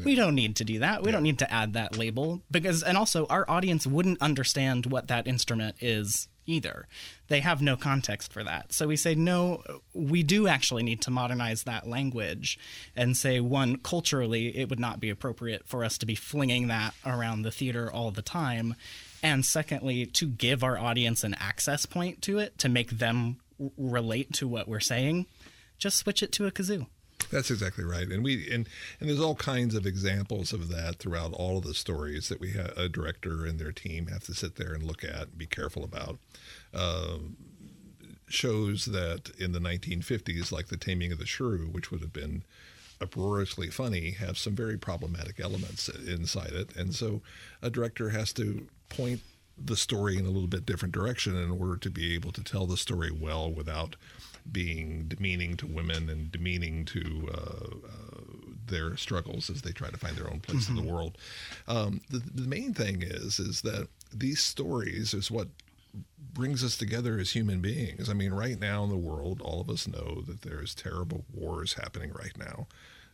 We 0.04 0.16
don't 0.16 0.36
need 0.36 0.56
to 0.58 0.64
do 0.64 0.80
that. 0.80 1.04
We 1.04 1.12
don't 1.12 1.24
need 1.24 1.40
to 1.40 1.52
add 1.52 1.74
that 1.74 1.98
label 1.98 2.42
because, 2.50 2.82
and 2.82 2.98
also, 2.98 3.26
our 3.26 3.50
audience 3.50 3.86
wouldn't 3.86 4.22
understand 4.22 4.86
what 4.86 5.10
that 5.10 5.28
instrument 5.28 5.76
is 5.82 6.30
either. 6.46 6.88
They 7.28 7.42
have 7.42 7.62
no 7.62 7.76
context 7.76 8.32
for 8.34 8.44
that. 8.44 8.74
So 8.74 8.88
we 8.88 8.96
say, 8.96 9.16
no, 9.16 9.64
we 9.94 10.24
do 10.24 10.48
actually 10.48 10.84
need 10.84 11.02
to 11.02 11.12
modernize 11.12 11.64
that 11.64 11.88
language 11.88 12.58
and 12.96 13.16
say, 13.16 13.40
one, 13.40 13.78
culturally, 13.78 14.58
it 14.58 14.70
would 14.70 14.80
not 14.80 15.00
be 15.00 15.10
appropriate 15.10 15.68
for 15.68 15.84
us 15.84 15.98
to 16.00 16.06
be 16.06 16.16
flinging 16.16 16.68
that 16.68 16.94
around 17.06 17.42
the 17.42 17.52
theater 17.52 17.92
all 17.92 18.12
the 18.12 18.22
time. 18.22 18.76
And 19.22 19.46
secondly, 19.46 20.06
to 20.06 20.26
give 20.28 20.64
our 20.64 20.78
audience 20.78 21.24
an 21.24 21.36
access 21.36 21.86
point 21.86 22.22
to 22.24 22.40
it, 22.40 22.58
to 22.60 22.70
make 22.70 22.92
them 22.92 23.38
relate 23.78 24.34
to 24.34 24.48
what 24.48 24.68
we're 24.68 24.80
saying, 24.80 25.28
just 25.78 25.98
switch 25.98 26.24
it 26.24 26.32
to 26.34 26.48
a 26.48 26.52
kazoo. 26.52 26.88
That's 27.30 27.52
exactly 27.52 27.84
right, 27.84 28.08
and 28.08 28.24
we 28.24 28.50
and 28.52 28.68
and 29.00 29.10
there's 29.10 29.20
all 29.20 29.36
kinds 29.36 29.76
of 29.76 29.86
examples 29.86 30.54
of 30.54 30.70
that 30.70 30.98
throughout 30.98 31.34
all 31.34 31.58
of 31.58 31.64
the 31.64 31.74
stories 31.74 32.30
that 32.30 32.40
we 32.40 32.54
ha- 32.54 32.74
a 32.76 32.90
director 32.90 33.46
and 33.46 33.60
their 33.60 33.72
team 33.72 34.08
have 34.08 34.24
to 34.26 34.34
sit 34.34 34.56
there 34.56 34.74
and 34.74 34.84
look 34.84 35.04
at 35.04 35.28
and 35.28 35.38
be 35.38 35.46
careful 35.46 35.84
about. 35.84 36.20
Uh, 36.74 37.18
shows 38.28 38.86
that 38.86 39.30
in 39.38 39.52
the 39.52 39.60
1950s, 39.60 40.54
like 40.54 40.68
The 40.68 40.78
Taming 40.78 41.12
of 41.12 41.20
the 41.20 41.26
Shrew, 41.26 41.68
which 41.70 41.92
would 41.92 42.00
have 42.00 42.14
been 42.14 42.44
uproariously 43.02 43.70
funny, 43.70 44.12
have 44.12 44.38
some 44.38 44.56
very 44.56 44.78
problematic 44.78 45.40
elements 45.40 45.90
inside 45.90 46.54
it, 46.54 46.76
and 46.76 46.96
so 46.96 47.22
a 47.62 47.70
director 47.70 48.10
has 48.10 48.32
to 48.34 48.68
point 48.90 49.22
the 49.58 49.76
story 49.76 50.18
in 50.18 50.26
a 50.26 50.30
little 50.30 50.48
bit 50.48 50.66
different 50.66 50.94
direction 50.94 51.36
in 51.36 51.52
order 51.52 51.78
to 51.78 51.90
be 51.90 52.14
able 52.16 52.32
to 52.32 52.44
tell 52.44 52.66
the 52.66 52.78
story 52.78 53.12
well 53.12 53.52
without 53.52 53.96
being 54.52 55.06
demeaning 55.08 55.56
to 55.58 55.68
women 55.68 56.10
and 56.10 56.32
demeaning 56.32 56.86
to 56.86 57.30
uh, 57.34 57.88
uh, 57.88 58.22
their 58.68 58.98
struggles 58.98 59.50
as 59.50 59.62
they 59.62 59.72
try 59.72 59.90
to 59.90 59.98
find 59.98 60.16
their 60.16 60.30
own 60.30 60.40
place 60.40 60.68
in 60.68 60.76
the 60.76 60.82
world. 60.82 61.18
Um, 61.68 62.02
the, 62.10 62.20
the 62.20 62.48
main 62.48 62.74
thing 62.74 63.04
is 63.04 63.40
is 63.40 63.62
that 63.62 63.88
these 64.14 64.42
stories 64.42 65.14
is 65.14 65.30
what 65.30 65.50
brings 66.34 66.64
us 66.64 66.78
together 66.78 67.20
as 67.20 67.32
human 67.32 67.60
beings. 67.60 68.10
I 68.10 68.14
mean, 68.14 68.34
right 68.34 68.60
now 68.60 68.84
in 68.84 68.90
the 68.90 68.98
world, 68.98 69.42
all 69.42 69.60
of 69.60 69.70
us 69.70 69.88
know 69.88 70.22
that 70.28 70.42
there's 70.42 70.74
terrible 70.74 71.26
wars 71.34 71.74
happening 71.74 72.12
right 72.14 72.38
now. 72.38 72.68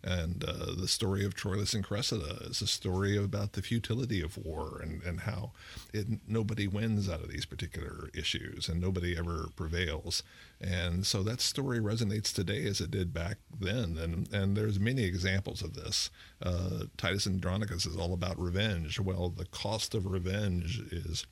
And 0.08 0.46
uh, 0.46 0.74
the 0.80 0.88
story 0.88 1.26
of 1.26 1.36
Troilus 1.36 1.74
and 1.74 1.84
Cressida 1.84 2.38
is 2.44 2.62
a 2.62 2.68
story 2.68 3.18
about 3.18 3.54
the 3.54 3.62
futility 3.62 4.22
of 4.22 4.38
war 4.38 4.80
and, 4.82 5.04
and 5.04 5.22
how 5.22 5.52
it, 5.94 6.08
nobody 6.26 6.66
wins 6.66 7.10
out 7.10 7.22
of 7.22 7.30
these 7.30 7.46
particular 7.46 8.10
issues 8.14 8.70
and 8.70 8.80
nobody 8.80 9.18
ever 9.18 9.50
prevails. 9.58 10.24
And 10.62 11.06
so 11.06 11.24
that 11.24 11.42
story 11.42 11.80
resonates 11.80 12.34
today 12.34 12.66
as 12.68 12.80
it 12.80 12.90
did 12.90 13.14
back 13.14 13.40
then. 13.60 13.98
And, 13.98 14.34
and 14.34 14.56
there's 14.56 14.80
many 14.80 15.04
examples 15.04 15.62
of 15.62 15.74
this. 15.74 16.10
Uh, 16.42 16.86
Titus 16.96 17.28
Andronicus 17.28 17.86
is 17.86 17.98
all 17.98 18.14
about 18.14 18.40
revenge. 18.40 19.02
Well, 19.02 19.28
the 19.28 19.46
cost 19.46 19.94
of 19.94 20.06
revenge 20.06 20.80
is 20.90 21.26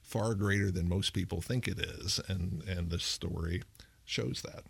far 0.00 0.34
greater 0.34 0.70
than 0.70 0.88
most 0.88 1.10
people 1.10 1.42
think 1.42 1.68
it 1.68 1.78
is. 1.78 2.20
And, 2.26 2.62
and 2.66 2.88
this 2.88 3.04
story 3.04 3.64
shows 4.06 4.40
that. 4.46 4.64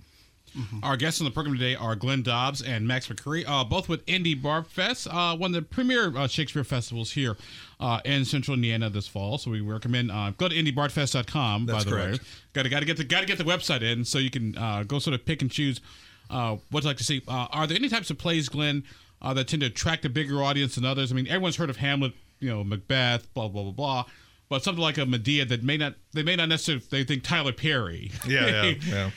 Our 0.84 0.96
guests 0.96 1.20
on 1.20 1.24
the 1.24 1.32
program 1.32 1.56
today 1.58 1.74
are 1.74 1.96
Glenn 1.96 2.22
Dobbs 2.22 2.62
and 2.62 2.86
Max 2.86 3.08
McCurry, 3.08 3.44
uh, 3.44 3.64
both 3.64 3.88
with 3.88 4.02
Indy 4.06 4.34
Bard 4.34 4.68
Fest, 4.68 5.08
uh, 5.10 5.36
one 5.36 5.52
of 5.52 5.60
the 5.60 5.62
premier 5.68 6.16
uh, 6.16 6.28
Shakespeare 6.28 6.62
festivals 6.62 7.10
here 7.10 7.36
uh, 7.80 8.00
in 8.04 8.24
Central 8.24 8.54
Indiana 8.54 8.88
this 8.88 9.08
fall. 9.08 9.36
So 9.36 9.50
we 9.50 9.60
recommend 9.60 10.12
uh, 10.12 10.30
go 10.38 10.48
to 10.48 10.54
indybardfest.com. 10.54 11.66
That's 11.66 11.84
by 11.84 11.90
the 11.90 11.96
way, 11.96 12.18
got 12.52 12.62
to 12.62 12.68
got 12.68 12.80
to 12.80 12.86
get 12.86 12.96
the 12.98 13.04
got 13.04 13.20
to 13.20 13.26
get 13.26 13.38
the 13.38 13.44
website 13.44 13.82
in 13.82 14.04
so 14.04 14.18
you 14.18 14.30
can 14.30 14.56
uh, 14.56 14.84
go 14.84 15.00
sort 15.00 15.14
of 15.14 15.26
pick 15.26 15.42
and 15.42 15.50
choose 15.50 15.80
uh, 16.30 16.56
what 16.70 16.84
you'd 16.84 16.88
like 16.88 16.98
to 16.98 17.04
see. 17.04 17.20
Uh, 17.26 17.46
are 17.50 17.66
there 17.66 17.76
any 17.76 17.88
types 17.88 18.10
of 18.10 18.18
plays, 18.18 18.48
Glenn, 18.48 18.84
uh, 19.20 19.34
that 19.34 19.48
tend 19.48 19.62
to 19.62 19.66
attract 19.66 20.04
a 20.04 20.08
bigger 20.08 20.40
audience 20.42 20.76
than 20.76 20.84
others? 20.84 21.10
I 21.10 21.16
mean, 21.16 21.26
everyone's 21.26 21.56
heard 21.56 21.70
of 21.70 21.78
Hamlet, 21.78 22.12
you 22.38 22.48
know, 22.48 22.62
Macbeth, 22.62 23.32
blah 23.34 23.48
blah 23.48 23.62
blah 23.64 23.72
blah. 23.72 24.04
But 24.48 24.62
something 24.62 24.82
like 24.82 24.98
a 24.98 25.06
Medea 25.06 25.46
that 25.46 25.64
may 25.64 25.76
not 25.78 25.94
they 26.12 26.22
may 26.22 26.36
not 26.36 26.48
necessarily 26.48 26.84
they 26.90 27.02
think 27.02 27.24
Tyler 27.24 27.52
Perry. 27.52 28.12
yeah, 28.28 28.46
yeah, 28.46 28.74
yeah. 28.86 29.10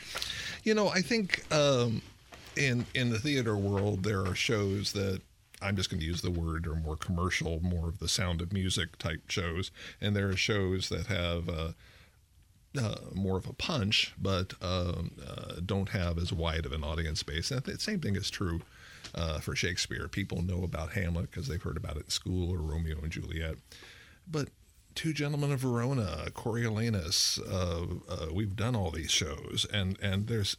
You 0.67 0.73
know, 0.73 0.89
I 0.89 0.99
think 0.99 1.45
um, 1.49 2.01
in 2.57 2.85
in 2.93 3.09
the 3.09 3.19
theater 3.19 3.55
world 3.55 4.03
there 4.03 4.25
are 4.25 4.35
shows 4.35 4.91
that 4.91 5.21
I'm 5.61 5.77
just 5.77 5.89
going 5.89 6.01
to 6.01 6.05
use 6.05 6.21
the 6.21 6.29
word 6.29 6.67
are 6.67 6.75
more 6.75 6.97
commercial, 6.97 7.61
more 7.61 7.87
of 7.87 7.99
the 7.99 8.09
Sound 8.09 8.41
of 8.41 8.51
Music 8.51 8.97
type 8.97 9.21
shows, 9.29 9.71
and 10.01 10.13
there 10.13 10.27
are 10.27 10.35
shows 10.35 10.89
that 10.89 11.07
have. 11.07 11.47
Uh, 11.47 11.71
uh, 12.77 12.95
more 13.13 13.37
of 13.37 13.47
a 13.47 13.53
punch, 13.53 14.13
but 14.21 14.53
um, 14.61 15.11
uh, 15.25 15.53
don't 15.65 15.89
have 15.89 16.19
as 16.19 16.31
wide 16.31 16.63
of 16.63 16.73
an 16.73 16.83
audience 16.83 17.23
base. 17.23 17.49
And 17.49 17.63
the 17.63 17.79
same 17.79 18.01
thing 18.01 18.15
is 18.15 18.29
true 18.29 18.61
uh, 19.15 19.39
for 19.39 19.55
Shakespeare. 19.55 20.07
People 20.07 20.43
know 20.43 20.63
about 20.63 20.91
Hamlet 20.91 21.31
because 21.31 21.47
they've 21.47 21.63
heard 21.63 21.77
about 21.77 21.95
it 21.95 22.03
in 22.03 22.09
school 22.09 22.51
or 22.51 22.57
Romeo 22.57 22.99
and 23.01 23.11
Juliet. 23.11 23.55
But 24.29 24.49
Two 24.97 25.13
Gentlemen 25.13 25.51
of 25.51 25.59
Verona, 25.59 26.25
Coriolanus, 26.33 27.37
uh, 27.47 27.85
uh, 28.11 28.33
we've 28.33 28.55
done 28.55 28.75
all 28.75 28.89
these 28.89 29.11
shows, 29.11 29.67
and, 29.71 29.95
and 30.01 30.25
there's 30.25 30.57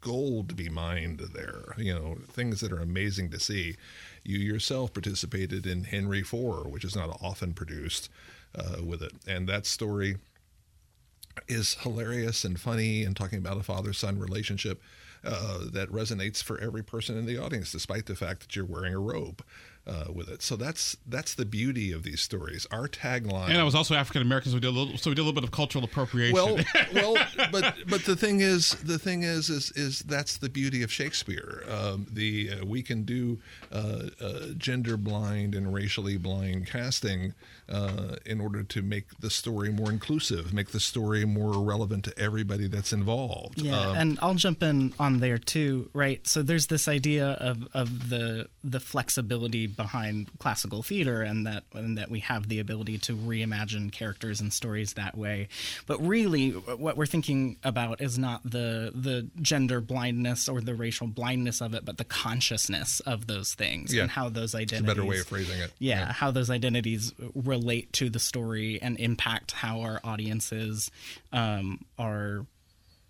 gold 0.00 0.48
to 0.48 0.54
be 0.54 0.68
mined 0.68 1.18
there. 1.34 1.74
You 1.76 1.94
know, 1.94 2.18
things 2.28 2.60
that 2.60 2.70
are 2.70 2.78
amazing 2.78 3.30
to 3.30 3.40
see. 3.40 3.74
You 4.22 4.38
yourself 4.38 4.92
participated 4.92 5.66
in 5.66 5.82
Henry 5.82 6.20
IV, 6.20 6.66
which 6.66 6.84
is 6.84 6.94
not 6.94 7.18
often 7.20 7.52
produced 7.52 8.08
uh, 8.54 8.76
with 8.80 9.02
it. 9.02 9.10
And 9.26 9.48
that 9.48 9.66
story 9.66 10.18
is 11.48 11.74
hilarious 11.80 12.44
and 12.44 12.60
funny 12.60 13.02
and 13.02 13.16
talking 13.16 13.40
about 13.40 13.58
a 13.58 13.64
father 13.64 13.92
son 13.92 14.20
relationship 14.20 14.80
uh, 15.24 15.64
that 15.72 15.90
resonates 15.90 16.40
for 16.40 16.60
every 16.60 16.84
person 16.84 17.18
in 17.18 17.26
the 17.26 17.38
audience, 17.38 17.72
despite 17.72 18.06
the 18.06 18.14
fact 18.14 18.42
that 18.42 18.54
you're 18.54 18.64
wearing 18.64 18.94
a 18.94 19.00
robe 19.00 19.42
uh, 19.86 20.04
with 20.12 20.28
it. 20.28 20.42
So 20.42 20.56
that's 20.56 20.96
that's 21.06 21.34
the 21.34 21.44
beauty 21.44 21.92
of 21.92 22.02
these 22.02 22.20
stories. 22.20 22.66
Our 22.70 22.88
tagline. 22.88 23.48
And 23.48 23.58
I 23.58 23.64
was 23.64 23.74
also 23.74 23.94
African 23.94 24.22
American, 24.22 24.52
so 24.52 24.56
we 24.56 24.60
did 24.60 24.68
a 24.68 24.70
little, 24.70 24.98
so 24.98 25.10
we 25.10 25.14
did 25.14 25.22
a 25.22 25.24
little 25.24 25.40
bit 25.40 25.44
of 25.44 25.50
cultural 25.50 25.84
appropriation. 25.84 26.34
Well, 26.34 26.58
well, 26.94 27.16
but 27.50 27.74
but 27.88 28.04
the 28.04 28.16
thing 28.16 28.40
is, 28.40 28.70
the 28.84 28.98
thing 28.98 29.22
is, 29.22 29.48
is 29.48 29.72
is 29.72 30.00
that's 30.00 30.38
the 30.38 30.48
beauty 30.48 30.82
of 30.82 30.92
Shakespeare. 30.92 31.64
Um, 31.68 32.06
the 32.12 32.50
uh, 32.60 32.66
we 32.66 32.82
can 32.82 33.04
do 33.04 33.38
uh, 33.72 34.02
uh, 34.20 34.46
gender 34.56 34.96
blind 34.96 35.54
and 35.54 35.72
racially 35.72 36.16
blind 36.16 36.66
casting 36.66 37.34
uh, 37.68 38.16
in 38.26 38.40
order 38.40 38.62
to 38.62 38.82
make 38.82 39.06
the 39.20 39.30
story 39.30 39.70
more 39.70 39.90
inclusive, 39.90 40.52
make 40.52 40.70
the 40.70 40.80
story 40.80 41.24
more 41.24 41.62
relevant 41.62 42.04
to 42.04 42.18
everybody 42.18 42.68
that's 42.68 42.92
involved. 42.92 43.60
Yeah, 43.60 43.80
Um, 43.80 43.96
and 43.96 44.18
I'll 44.20 44.34
jump 44.34 44.62
in 44.62 44.92
on 44.98 45.20
there 45.20 45.38
too, 45.38 45.88
right? 45.92 46.26
So 46.26 46.42
there's 46.42 46.66
this 46.66 46.88
idea 46.88 47.30
of, 47.40 47.66
of 47.74 48.10
the 48.10 48.48
the 48.62 48.80
flexibility 48.80 49.66
behind 49.82 50.28
classical 50.38 50.82
theater, 50.82 51.22
and 51.22 51.46
that 51.46 51.64
and 51.74 51.96
that 51.98 52.10
we 52.10 52.20
have 52.20 52.48
the 52.48 52.58
ability 52.58 52.98
to 52.98 53.16
reimagine 53.16 53.90
characters 53.90 54.40
and 54.40 54.52
stories 54.52 54.92
that 54.94 55.16
way. 55.16 55.48
But 55.86 55.98
really, 56.06 56.50
what 56.50 56.96
we're 56.96 57.06
thinking 57.06 57.56
about 57.64 58.00
is 58.00 58.18
not 58.18 58.42
the 58.44 58.92
the 58.94 59.28
gender 59.40 59.80
blindness 59.80 60.48
or 60.48 60.60
the 60.60 60.74
racial 60.74 61.06
blindness 61.06 61.60
of 61.62 61.74
it, 61.74 61.84
but 61.84 61.96
the 61.98 62.04
consciousness 62.04 63.00
of 63.00 63.26
those 63.26 63.54
things 63.54 63.94
Yeah. 63.94 64.02
and 64.02 64.10
how 64.10 64.28
those 64.28 64.54
it's 64.54 64.54
a 64.54 64.58
identities. 64.58 64.86
better 64.94 65.04
way 65.06 65.18
of 65.20 65.26
phrasing 65.26 65.58
it. 65.60 65.72
yeah, 65.78 66.12
how 66.12 66.30
those 66.30 66.50
identities 66.50 67.12
relate 67.34 67.92
to 67.94 68.10
the 68.10 68.18
story 68.18 68.80
and 68.82 68.98
impact 68.98 69.52
how 69.52 69.80
our 69.80 70.00
audiences 70.04 70.90
um, 71.32 71.84
are 71.98 72.44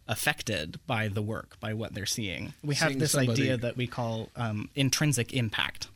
affected 0.09 0.79
by 0.87 1.09
the 1.09 1.23
work, 1.23 1.57
by 1.61 1.73
what 1.73 1.95
they're 1.95 2.07
seeing. 2.07 2.53
We 2.65 2.75
have 2.77 2.89
Seeing 2.89 2.99
this 2.99 3.13
somebody- 3.13 3.43
idea 3.43 3.57
that 3.59 3.77
we 3.77 3.87
call 3.87 4.29
um, 4.37 4.69
intrinsic 4.75 5.33
impact 5.33 5.87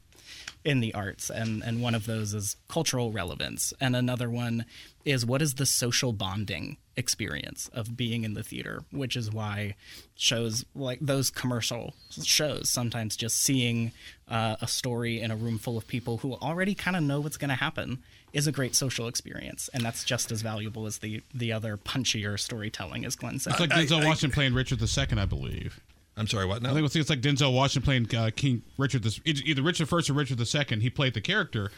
in 0.65 0.81
the 0.81 0.95
arts, 0.95 1.31
and, 1.31 1.63
and 1.63 1.83
one 1.83 1.95
of 1.95 2.07
those 2.07 2.33
is 2.33 2.57
cultural 2.69 3.13
relevance, 3.13 3.73
and 3.81 3.95
another 3.95 4.31
one 4.31 4.65
is 5.05 5.27
what 5.27 5.43
is 5.43 5.55
the 5.55 5.67
social 5.67 6.13
bonding 6.13 6.79
experience 6.97 7.69
of 7.75 7.97
being 7.97 8.25
in 8.25 8.35
the 8.35 8.43
theater, 8.43 8.83
which 8.91 9.17
is 9.17 9.31
why 9.31 9.75
shows 10.15 10.65
like 10.75 10.99
those 11.01 11.31
commercial 11.31 11.95
shows 12.23 12.71
sometimes 12.71 13.17
just 13.17 13.41
seeing 13.41 13.93
uh, 14.29 14.57
a 14.63 14.67
story 14.67 15.21
in 15.21 15.31
a 15.31 15.37
room 15.37 15.59
full 15.59 15.77
of 15.77 15.87
people 15.87 16.19
who 16.19 16.35
already 16.35 16.75
kind 16.75 16.97
of 16.97 17.03
know 17.03 17.21
what's 17.21 17.37
going 17.37 17.51
to 17.51 17.55
happen 17.55 18.03
is 18.33 18.47
a 18.47 18.53
great 18.53 18.75
social 18.75 19.07
experience, 19.07 19.69
and 19.75 19.85
that's 19.85 20.03
just 20.03 20.33
as 20.33 20.43
valuable 20.43 20.87
as 20.87 20.99
the 20.99 21.23
the 21.35 21.53
other 21.53 21.77
punchier 21.77 22.39
storytelling, 22.39 23.05
as 23.05 23.17
Glenn 23.17 23.39
said. 23.39 23.53
it's 23.53 23.61
like 23.61 23.71
Denzel 23.71 24.05
Washington 24.05 24.31
playing 24.31 24.55
Richard 24.55 24.81
II, 24.81 25.19
I 25.19 25.27
believe. 25.27 25.81
I'm 26.17 26.27
sorry, 26.29 26.47
what 26.47 26.63
now? 26.63 26.71
I 26.71 26.75
think 26.75 26.87
it's, 26.87 26.95
it's 26.97 27.11
like 27.11 27.21
Denzel 27.21 27.53
Washington 27.53 27.83
playing 28.09 28.15
uh, 28.17 28.31
King 28.35 28.63
Richard 28.79 29.03
the 29.03 29.21
it's 29.25 29.43
either 29.45 29.63
Richard 29.63 29.89
First 29.89 30.09
or 30.09 30.13
Richard 30.13 30.39
the 30.39 30.47
Second. 30.47 30.81
He 30.83 30.91
played 30.91 31.15
the 31.15 31.21
character. 31.21 31.71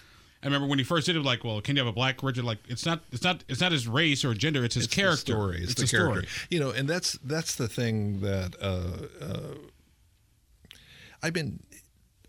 I 0.43 0.47
remember 0.47 0.67
when 0.69 0.79
he 0.79 0.85
first 0.85 1.07
did 1.07 1.17
it, 1.17 1.23
like, 1.23 1.43
well, 1.43 1.63
can 1.63 1.75
you 1.77 1.81
have 1.81 1.89
a 1.89 1.95
black 1.95 2.23
Richard? 2.23 2.45
Like, 2.45 2.59
it's 2.69 2.85
not, 2.85 3.01
it's 3.11 3.25
not, 3.25 3.43
it's 3.49 3.61
not 3.61 3.73
his 3.73 3.89
race 3.89 4.23
or 4.25 4.35
gender. 4.35 4.63
It's 4.65 4.75
his 4.75 4.85
It's 4.85 4.95
character. 4.95 5.33
The 5.33 5.39
story. 5.39 5.63
It's, 5.63 5.75
the, 5.75 5.85
a 5.85 5.89
character. 5.89 6.29
story. 6.29 6.47
You 6.51 6.61
know, 6.61 6.71
and 6.71 6.87
that's 6.89 7.13
that's 7.25 7.55
the 7.55 7.67
thing 7.67 8.21
that 8.21 8.55
uh, 8.61 9.25
uh, 9.25 9.55
I've 11.23 11.33
been 11.33 11.61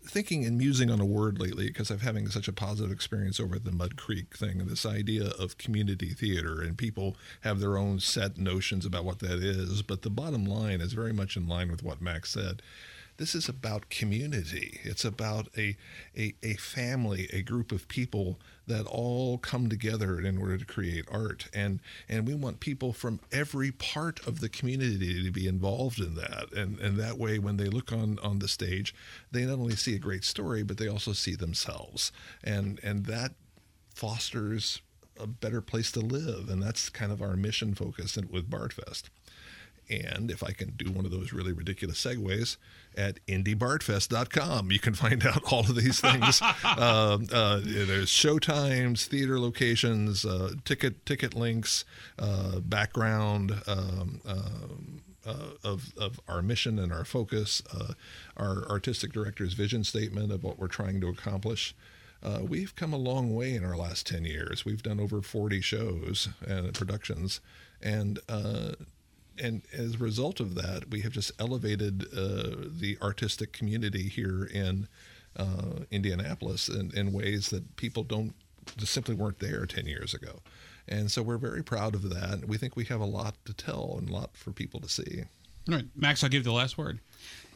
thinking 0.08 0.44
and 0.44 0.56
musing 0.56 0.90
on 0.90 1.00
a 1.00 1.04
word 1.04 1.38
lately 1.38 1.66
because 1.66 1.90
I'm 1.90 2.00
having 2.00 2.28
such 2.28 2.48
a 2.48 2.52
positive 2.52 2.90
experience 2.90 3.38
over 3.38 3.56
at 3.56 3.64
the 3.64 3.72
Mud 3.72 3.96
Creek 3.96 4.36
thing. 4.36 4.58
This 4.66 4.86
idea 4.86 5.28
of 5.38 5.58
community 5.58 6.10
theater 6.10 6.60
and 6.60 6.76
people 6.76 7.16
have 7.42 7.60
their 7.60 7.76
own 7.76 8.00
set 8.00 8.38
notions 8.38 8.86
about 8.86 9.04
what 9.04 9.18
that 9.20 9.38
is, 9.42 9.82
but 9.82 10.02
the 10.02 10.10
bottom 10.10 10.44
line 10.44 10.80
is 10.80 10.92
very 10.94 11.12
much 11.12 11.36
in 11.36 11.46
line 11.46 11.70
with 11.70 11.82
what 11.82 12.00
Max 12.00 12.30
said. 12.30 12.62
This 13.18 13.34
is 13.34 13.48
about 13.48 13.90
community. 13.90 14.78
It's 14.84 15.04
about 15.04 15.48
a, 15.58 15.76
a, 16.16 16.34
a 16.40 16.54
family, 16.54 17.28
a 17.32 17.42
group 17.42 17.72
of 17.72 17.88
people 17.88 18.38
that 18.68 18.86
all 18.86 19.38
come 19.38 19.68
together 19.68 20.20
in 20.20 20.38
order 20.38 20.56
to 20.56 20.64
create 20.64 21.04
art. 21.10 21.48
And, 21.52 21.80
and 22.08 22.28
we 22.28 22.34
want 22.34 22.60
people 22.60 22.92
from 22.92 23.18
every 23.32 23.72
part 23.72 24.24
of 24.24 24.38
the 24.38 24.48
community 24.48 25.24
to 25.24 25.32
be 25.32 25.48
involved 25.48 25.98
in 25.98 26.14
that. 26.14 26.52
And, 26.56 26.78
and 26.78 26.96
that 26.98 27.18
way, 27.18 27.40
when 27.40 27.56
they 27.56 27.68
look 27.68 27.92
on, 27.92 28.20
on 28.20 28.38
the 28.38 28.46
stage, 28.46 28.94
they 29.32 29.44
not 29.44 29.58
only 29.58 29.74
see 29.74 29.96
a 29.96 29.98
great 29.98 30.22
story, 30.22 30.62
but 30.62 30.78
they 30.78 30.86
also 30.86 31.12
see 31.12 31.34
themselves. 31.34 32.12
And, 32.44 32.78
and 32.84 33.06
that 33.06 33.32
fosters 33.96 34.80
a 35.18 35.26
better 35.26 35.60
place 35.60 35.90
to 35.90 36.00
live. 36.00 36.48
And 36.48 36.62
that's 36.62 36.88
kind 36.88 37.10
of 37.10 37.20
our 37.20 37.34
mission 37.34 37.74
focus 37.74 38.16
with 38.30 38.48
Bardfest. 38.48 39.04
And 39.90 40.30
if 40.30 40.42
I 40.42 40.52
can 40.52 40.70
do 40.76 40.90
one 40.90 41.04
of 41.04 41.10
those 41.10 41.32
really 41.32 41.52
ridiculous 41.52 42.04
segues, 42.04 42.56
at 42.96 43.24
indybardfest.com, 43.26 44.72
you 44.72 44.78
can 44.78 44.94
find 44.94 45.24
out 45.24 45.52
all 45.52 45.60
of 45.60 45.74
these 45.76 46.00
things. 46.00 46.42
um, 46.64 47.26
uh, 47.32 47.60
there's 47.62 48.08
show 48.08 48.38
times, 48.38 49.06
theater 49.06 49.38
locations, 49.38 50.24
uh, 50.24 50.52
ticket 50.64 51.06
ticket 51.06 51.34
links, 51.34 51.84
uh, 52.18 52.60
background. 52.60 53.54
Um, 53.66 54.20
um, 54.26 55.02
uh, 55.26 55.50
of, 55.62 55.92
of 55.98 56.18
our 56.26 56.40
mission 56.40 56.78
and 56.78 56.90
our 56.90 57.04
focus, 57.04 57.62
uh, 57.74 57.92
our 58.38 58.66
artistic 58.70 59.12
director's 59.12 59.52
vision 59.52 59.84
statement 59.84 60.32
of 60.32 60.42
what 60.42 60.58
we're 60.58 60.68
trying 60.68 61.02
to 61.02 61.08
accomplish. 61.08 61.74
Uh, 62.22 62.40
we've 62.42 62.74
come 62.74 62.94
a 62.94 62.96
long 62.98 63.34
way 63.34 63.54
in 63.54 63.64
our 63.64 63.76
last 63.76 64.06
10 64.06 64.24
years. 64.24 64.64
We've 64.64 64.82
done 64.82 64.98
over 64.98 65.20
40 65.20 65.60
shows 65.60 66.28
and 66.46 66.72
productions. 66.72 67.40
And 67.82 68.18
uh, 68.28 68.72
and 69.40 69.62
as 69.72 69.94
a 69.94 69.98
result 69.98 70.40
of 70.40 70.54
that, 70.54 70.90
we 70.90 71.00
have 71.02 71.12
just 71.12 71.32
elevated 71.38 72.06
uh, 72.12 72.68
the 72.68 72.98
artistic 73.02 73.52
community 73.52 74.08
here 74.08 74.44
in 74.44 74.88
uh, 75.36 75.84
Indianapolis 75.90 76.68
in, 76.68 76.90
in 76.94 77.12
ways 77.12 77.50
that 77.50 77.76
people 77.76 78.02
don't 78.02 78.34
just 78.76 78.92
simply 78.92 79.14
weren't 79.14 79.38
there 79.38 79.64
10 79.66 79.86
years 79.86 80.14
ago. 80.14 80.40
And 80.86 81.10
so 81.10 81.22
we're 81.22 81.38
very 81.38 81.62
proud 81.62 81.94
of 81.94 82.08
that. 82.10 82.46
We 82.46 82.56
think 82.56 82.76
we 82.76 82.84
have 82.84 83.00
a 83.00 83.06
lot 83.06 83.34
to 83.44 83.52
tell 83.52 83.96
and 83.98 84.08
a 84.08 84.12
lot 84.12 84.36
for 84.36 84.52
people 84.52 84.80
to 84.80 84.88
see. 84.88 85.24
All 85.68 85.74
right, 85.74 85.84
Max, 85.94 86.24
I'll 86.24 86.30
give 86.30 86.40
you 86.40 86.50
the 86.50 86.52
last 86.52 86.78
word. 86.78 86.98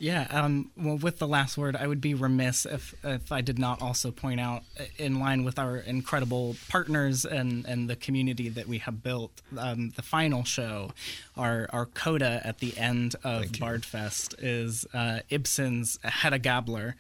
Yeah. 0.02 0.26
Um, 0.30 0.72
well, 0.76 0.96
with 0.96 1.20
the 1.20 1.28
last 1.28 1.56
word, 1.56 1.76
I 1.76 1.86
would 1.86 2.00
be 2.00 2.12
remiss 2.12 2.66
if 2.66 2.92
if 3.04 3.30
I 3.30 3.40
did 3.40 3.56
not 3.56 3.80
also 3.80 4.10
point 4.10 4.40
out, 4.40 4.64
uh, 4.78 4.82
in 4.98 5.20
line 5.20 5.44
with 5.44 5.60
our 5.60 5.76
incredible 5.76 6.56
partners 6.68 7.24
and 7.24 7.64
and 7.66 7.88
the 7.88 7.94
community 7.94 8.48
that 8.48 8.66
we 8.66 8.78
have 8.78 9.04
built, 9.04 9.30
um, 9.56 9.90
the 9.90 10.02
final 10.02 10.42
show, 10.42 10.90
our 11.36 11.68
our 11.72 11.86
coda 11.86 12.40
at 12.42 12.58
the 12.58 12.76
end 12.76 13.14
of. 13.22 13.42
Bardfest 13.52 14.34
is 14.38 14.86
uh, 14.92 15.20
Ibsen's 15.30 16.00
Hedda 16.02 16.40
Gabler. 16.40 16.96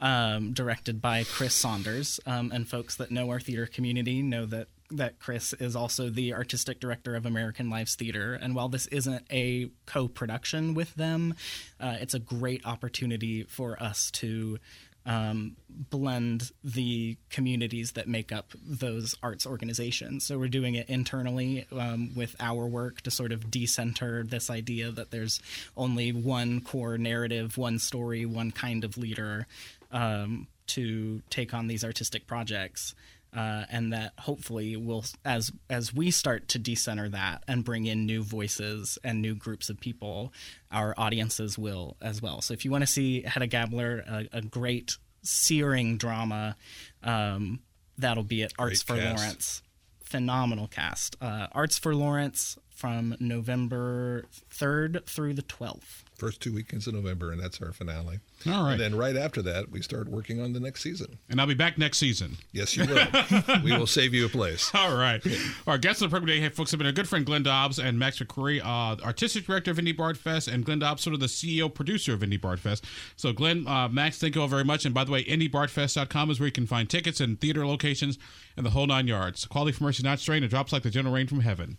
Um, 0.00 0.52
directed 0.52 1.00
by 1.00 1.24
Chris 1.24 1.54
Saunders, 1.54 2.20
um, 2.26 2.52
and 2.52 2.68
folks 2.68 2.94
that 2.96 3.10
know 3.10 3.30
our 3.30 3.40
theater 3.40 3.64
community 3.64 4.20
know 4.20 4.44
that 4.44 4.68
that 4.96 5.18
Chris 5.18 5.52
is 5.54 5.76
also 5.76 6.10
the 6.10 6.34
artistic 6.34 6.80
director 6.80 7.14
of 7.14 7.26
American 7.26 7.70
Lives 7.70 7.94
Theater, 7.94 8.34
and 8.34 8.54
while 8.54 8.68
this 8.68 8.86
isn't 8.88 9.24
a 9.30 9.70
co-production 9.86 10.74
with 10.74 10.94
them, 10.94 11.34
uh, 11.80 11.96
it's 12.00 12.14
a 12.14 12.18
great 12.18 12.64
opportunity 12.66 13.44
for 13.44 13.80
us 13.82 14.10
to 14.12 14.58
um, 15.06 15.56
blend 15.68 16.50
the 16.62 17.16
communities 17.28 17.92
that 17.92 18.08
make 18.08 18.32
up 18.32 18.52
those 18.64 19.14
arts 19.22 19.46
organizations. 19.46 20.24
So 20.24 20.38
we're 20.38 20.48
doing 20.48 20.74
it 20.76 20.88
internally 20.88 21.66
um, 21.72 22.14
with 22.14 22.34
our 22.40 22.66
work 22.66 23.02
to 23.02 23.10
sort 23.10 23.32
of 23.32 23.50
decenter 23.50 24.22
this 24.22 24.48
idea 24.48 24.90
that 24.92 25.10
there's 25.10 25.40
only 25.76 26.12
one 26.12 26.60
core 26.60 26.96
narrative, 26.96 27.58
one 27.58 27.78
story, 27.78 28.24
one 28.24 28.50
kind 28.50 28.84
of 28.84 28.96
leader 28.96 29.46
um, 29.92 30.46
to 30.68 31.20
take 31.28 31.52
on 31.52 31.66
these 31.66 31.84
artistic 31.84 32.26
projects. 32.26 32.94
Uh, 33.34 33.64
and 33.68 33.92
that 33.92 34.12
hopefully 34.16 34.76
will, 34.76 35.04
as 35.24 35.50
as 35.68 35.92
we 35.92 36.12
start 36.12 36.46
to 36.46 36.58
decenter 36.58 37.08
that 37.08 37.42
and 37.48 37.64
bring 37.64 37.84
in 37.84 38.06
new 38.06 38.22
voices 38.22 38.96
and 39.02 39.20
new 39.20 39.34
groups 39.34 39.68
of 39.68 39.80
people, 39.80 40.32
our 40.70 40.94
audiences 40.96 41.58
will 41.58 41.96
as 42.00 42.22
well. 42.22 42.40
So 42.40 42.54
if 42.54 42.64
you 42.64 42.70
want 42.70 42.82
to 42.82 42.86
see 42.86 43.22
Hedda 43.22 43.48
Gabler, 43.48 44.04
a, 44.06 44.38
a 44.38 44.40
great 44.40 44.96
searing 45.22 45.96
drama, 45.96 46.54
um, 47.02 47.58
that'll 47.98 48.22
be 48.22 48.44
at 48.44 48.52
Arts 48.56 48.82
for 48.82 48.96
cast. 48.96 49.18
Lawrence. 49.18 49.62
Phenomenal 50.04 50.68
cast. 50.68 51.16
Uh, 51.20 51.48
Arts 51.50 51.76
for 51.76 51.92
Lawrence 51.92 52.56
from 52.74 53.16
November 53.20 54.24
3rd 54.50 55.06
through 55.06 55.34
the 55.34 55.42
12th. 55.42 56.02
First 56.16 56.40
two 56.40 56.52
weekends 56.52 56.86
of 56.86 56.94
November, 56.94 57.32
and 57.32 57.40
that's 57.40 57.60
our 57.60 57.72
finale. 57.72 58.20
All 58.46 58.64
right. 58.64 58.72
And 58.72 58.80
then 58.80 58.94
right 58.96 59.16
after 59.16 59.42
that, 59.42 59.70
we 59.70 59.82
start 59.82 60.08
working 60.08 60.40
on 60.40 60.52
the 60.52 60.60
next 60.60 60.82
season. 60.82 61.18
And 61.28 61.40
I'll 61.40 61.46
be 61.46 61.54
back 61.54 61.76
next 61.76 61.98
season. 61.98 62.36
Yes, 62.52 62.76
you 62.76 62.84
will. 62.86 63.06
we 63.64 63.76
will 63.76 63.86
save 63.86 64.14
you 64.14 64.26
a 64.26 64.28
place. 64.28 64.70
All 64.74 64.96
right. 64.96 65.24
Our 65.66 65.76
guests 65.76 66.02
on 66.02 66.08
the 66.08 66.10
program 66.10 66.36
today, 66.36 66.48
folks, 66.50 66.70
have 66.70 66.78
been 66.78 66.86
our 66.86 66.92
good 66.92 67.08
friend 67.08 67.26
Glenn 67.26 67.42
Dobbs 67.42 67.80
and 67.80 67.98
Max 67.98 68.20
McCrory, 68.20 68.60
uh, 68.60 69.02
artistic 69.04 69.46
director 69.46 69.72
of 69.72 69.78
Indy 69.78 69.92
Bard 69.92 70.16
Fest, 70.16 70.46
and 70.46 70.64
Glenn 70.64 70.78
Dobbs, 70.78 71.02
sort 71.02 71.14
of 71.14 71.20
the 71.20 71.26
CEO 71.26 71.72
producer 71.72 72.12
of 72.12 72.22
Indy 72.22 72.36
Bard 72.36 72.60
Fest. 72.60 72.84
So, 73.16 73.32
Glenn, 73.32 73.66
uh, 73.66 73.88
Max, 73.88 74.18
thank 74.18 74.36
you 74.36 74.40
all 74.40 74.48
very 74.48 74.64
much. 74.64 74.84
And 74.84 74.94
by 74.94 75.04
the 75.04 75.10
way, 75.10 75.24
IndyBardFest.com 75.24 76.30
is 76.30 76.38
where 76.38 76.46
you 76.46 76.52
can 76.52 76.66
find 76.66 76.88
tickets 76.88 77.20
and 77.20 77.40
theater 77.40 77.66
locations 77.66 78.18
and 78.56 78.64
the 78.64 78.70
whole 78.70 78.86
nine 78.86 79.08
yards. 79.08 79.46
Quality 79.46 79.72
for 79.76 79.84
mercy 79.84 80.02
not 80.02 80.20
strained. 80.20 80.44
It 80.44 80.48
drops 80.48 80.72
like 80.72 80.82
the 80.82 80.90
gentle 80.90 81.12
rain 81.12 81.26
from 81.26 81.40
heaven. 81.40 81.78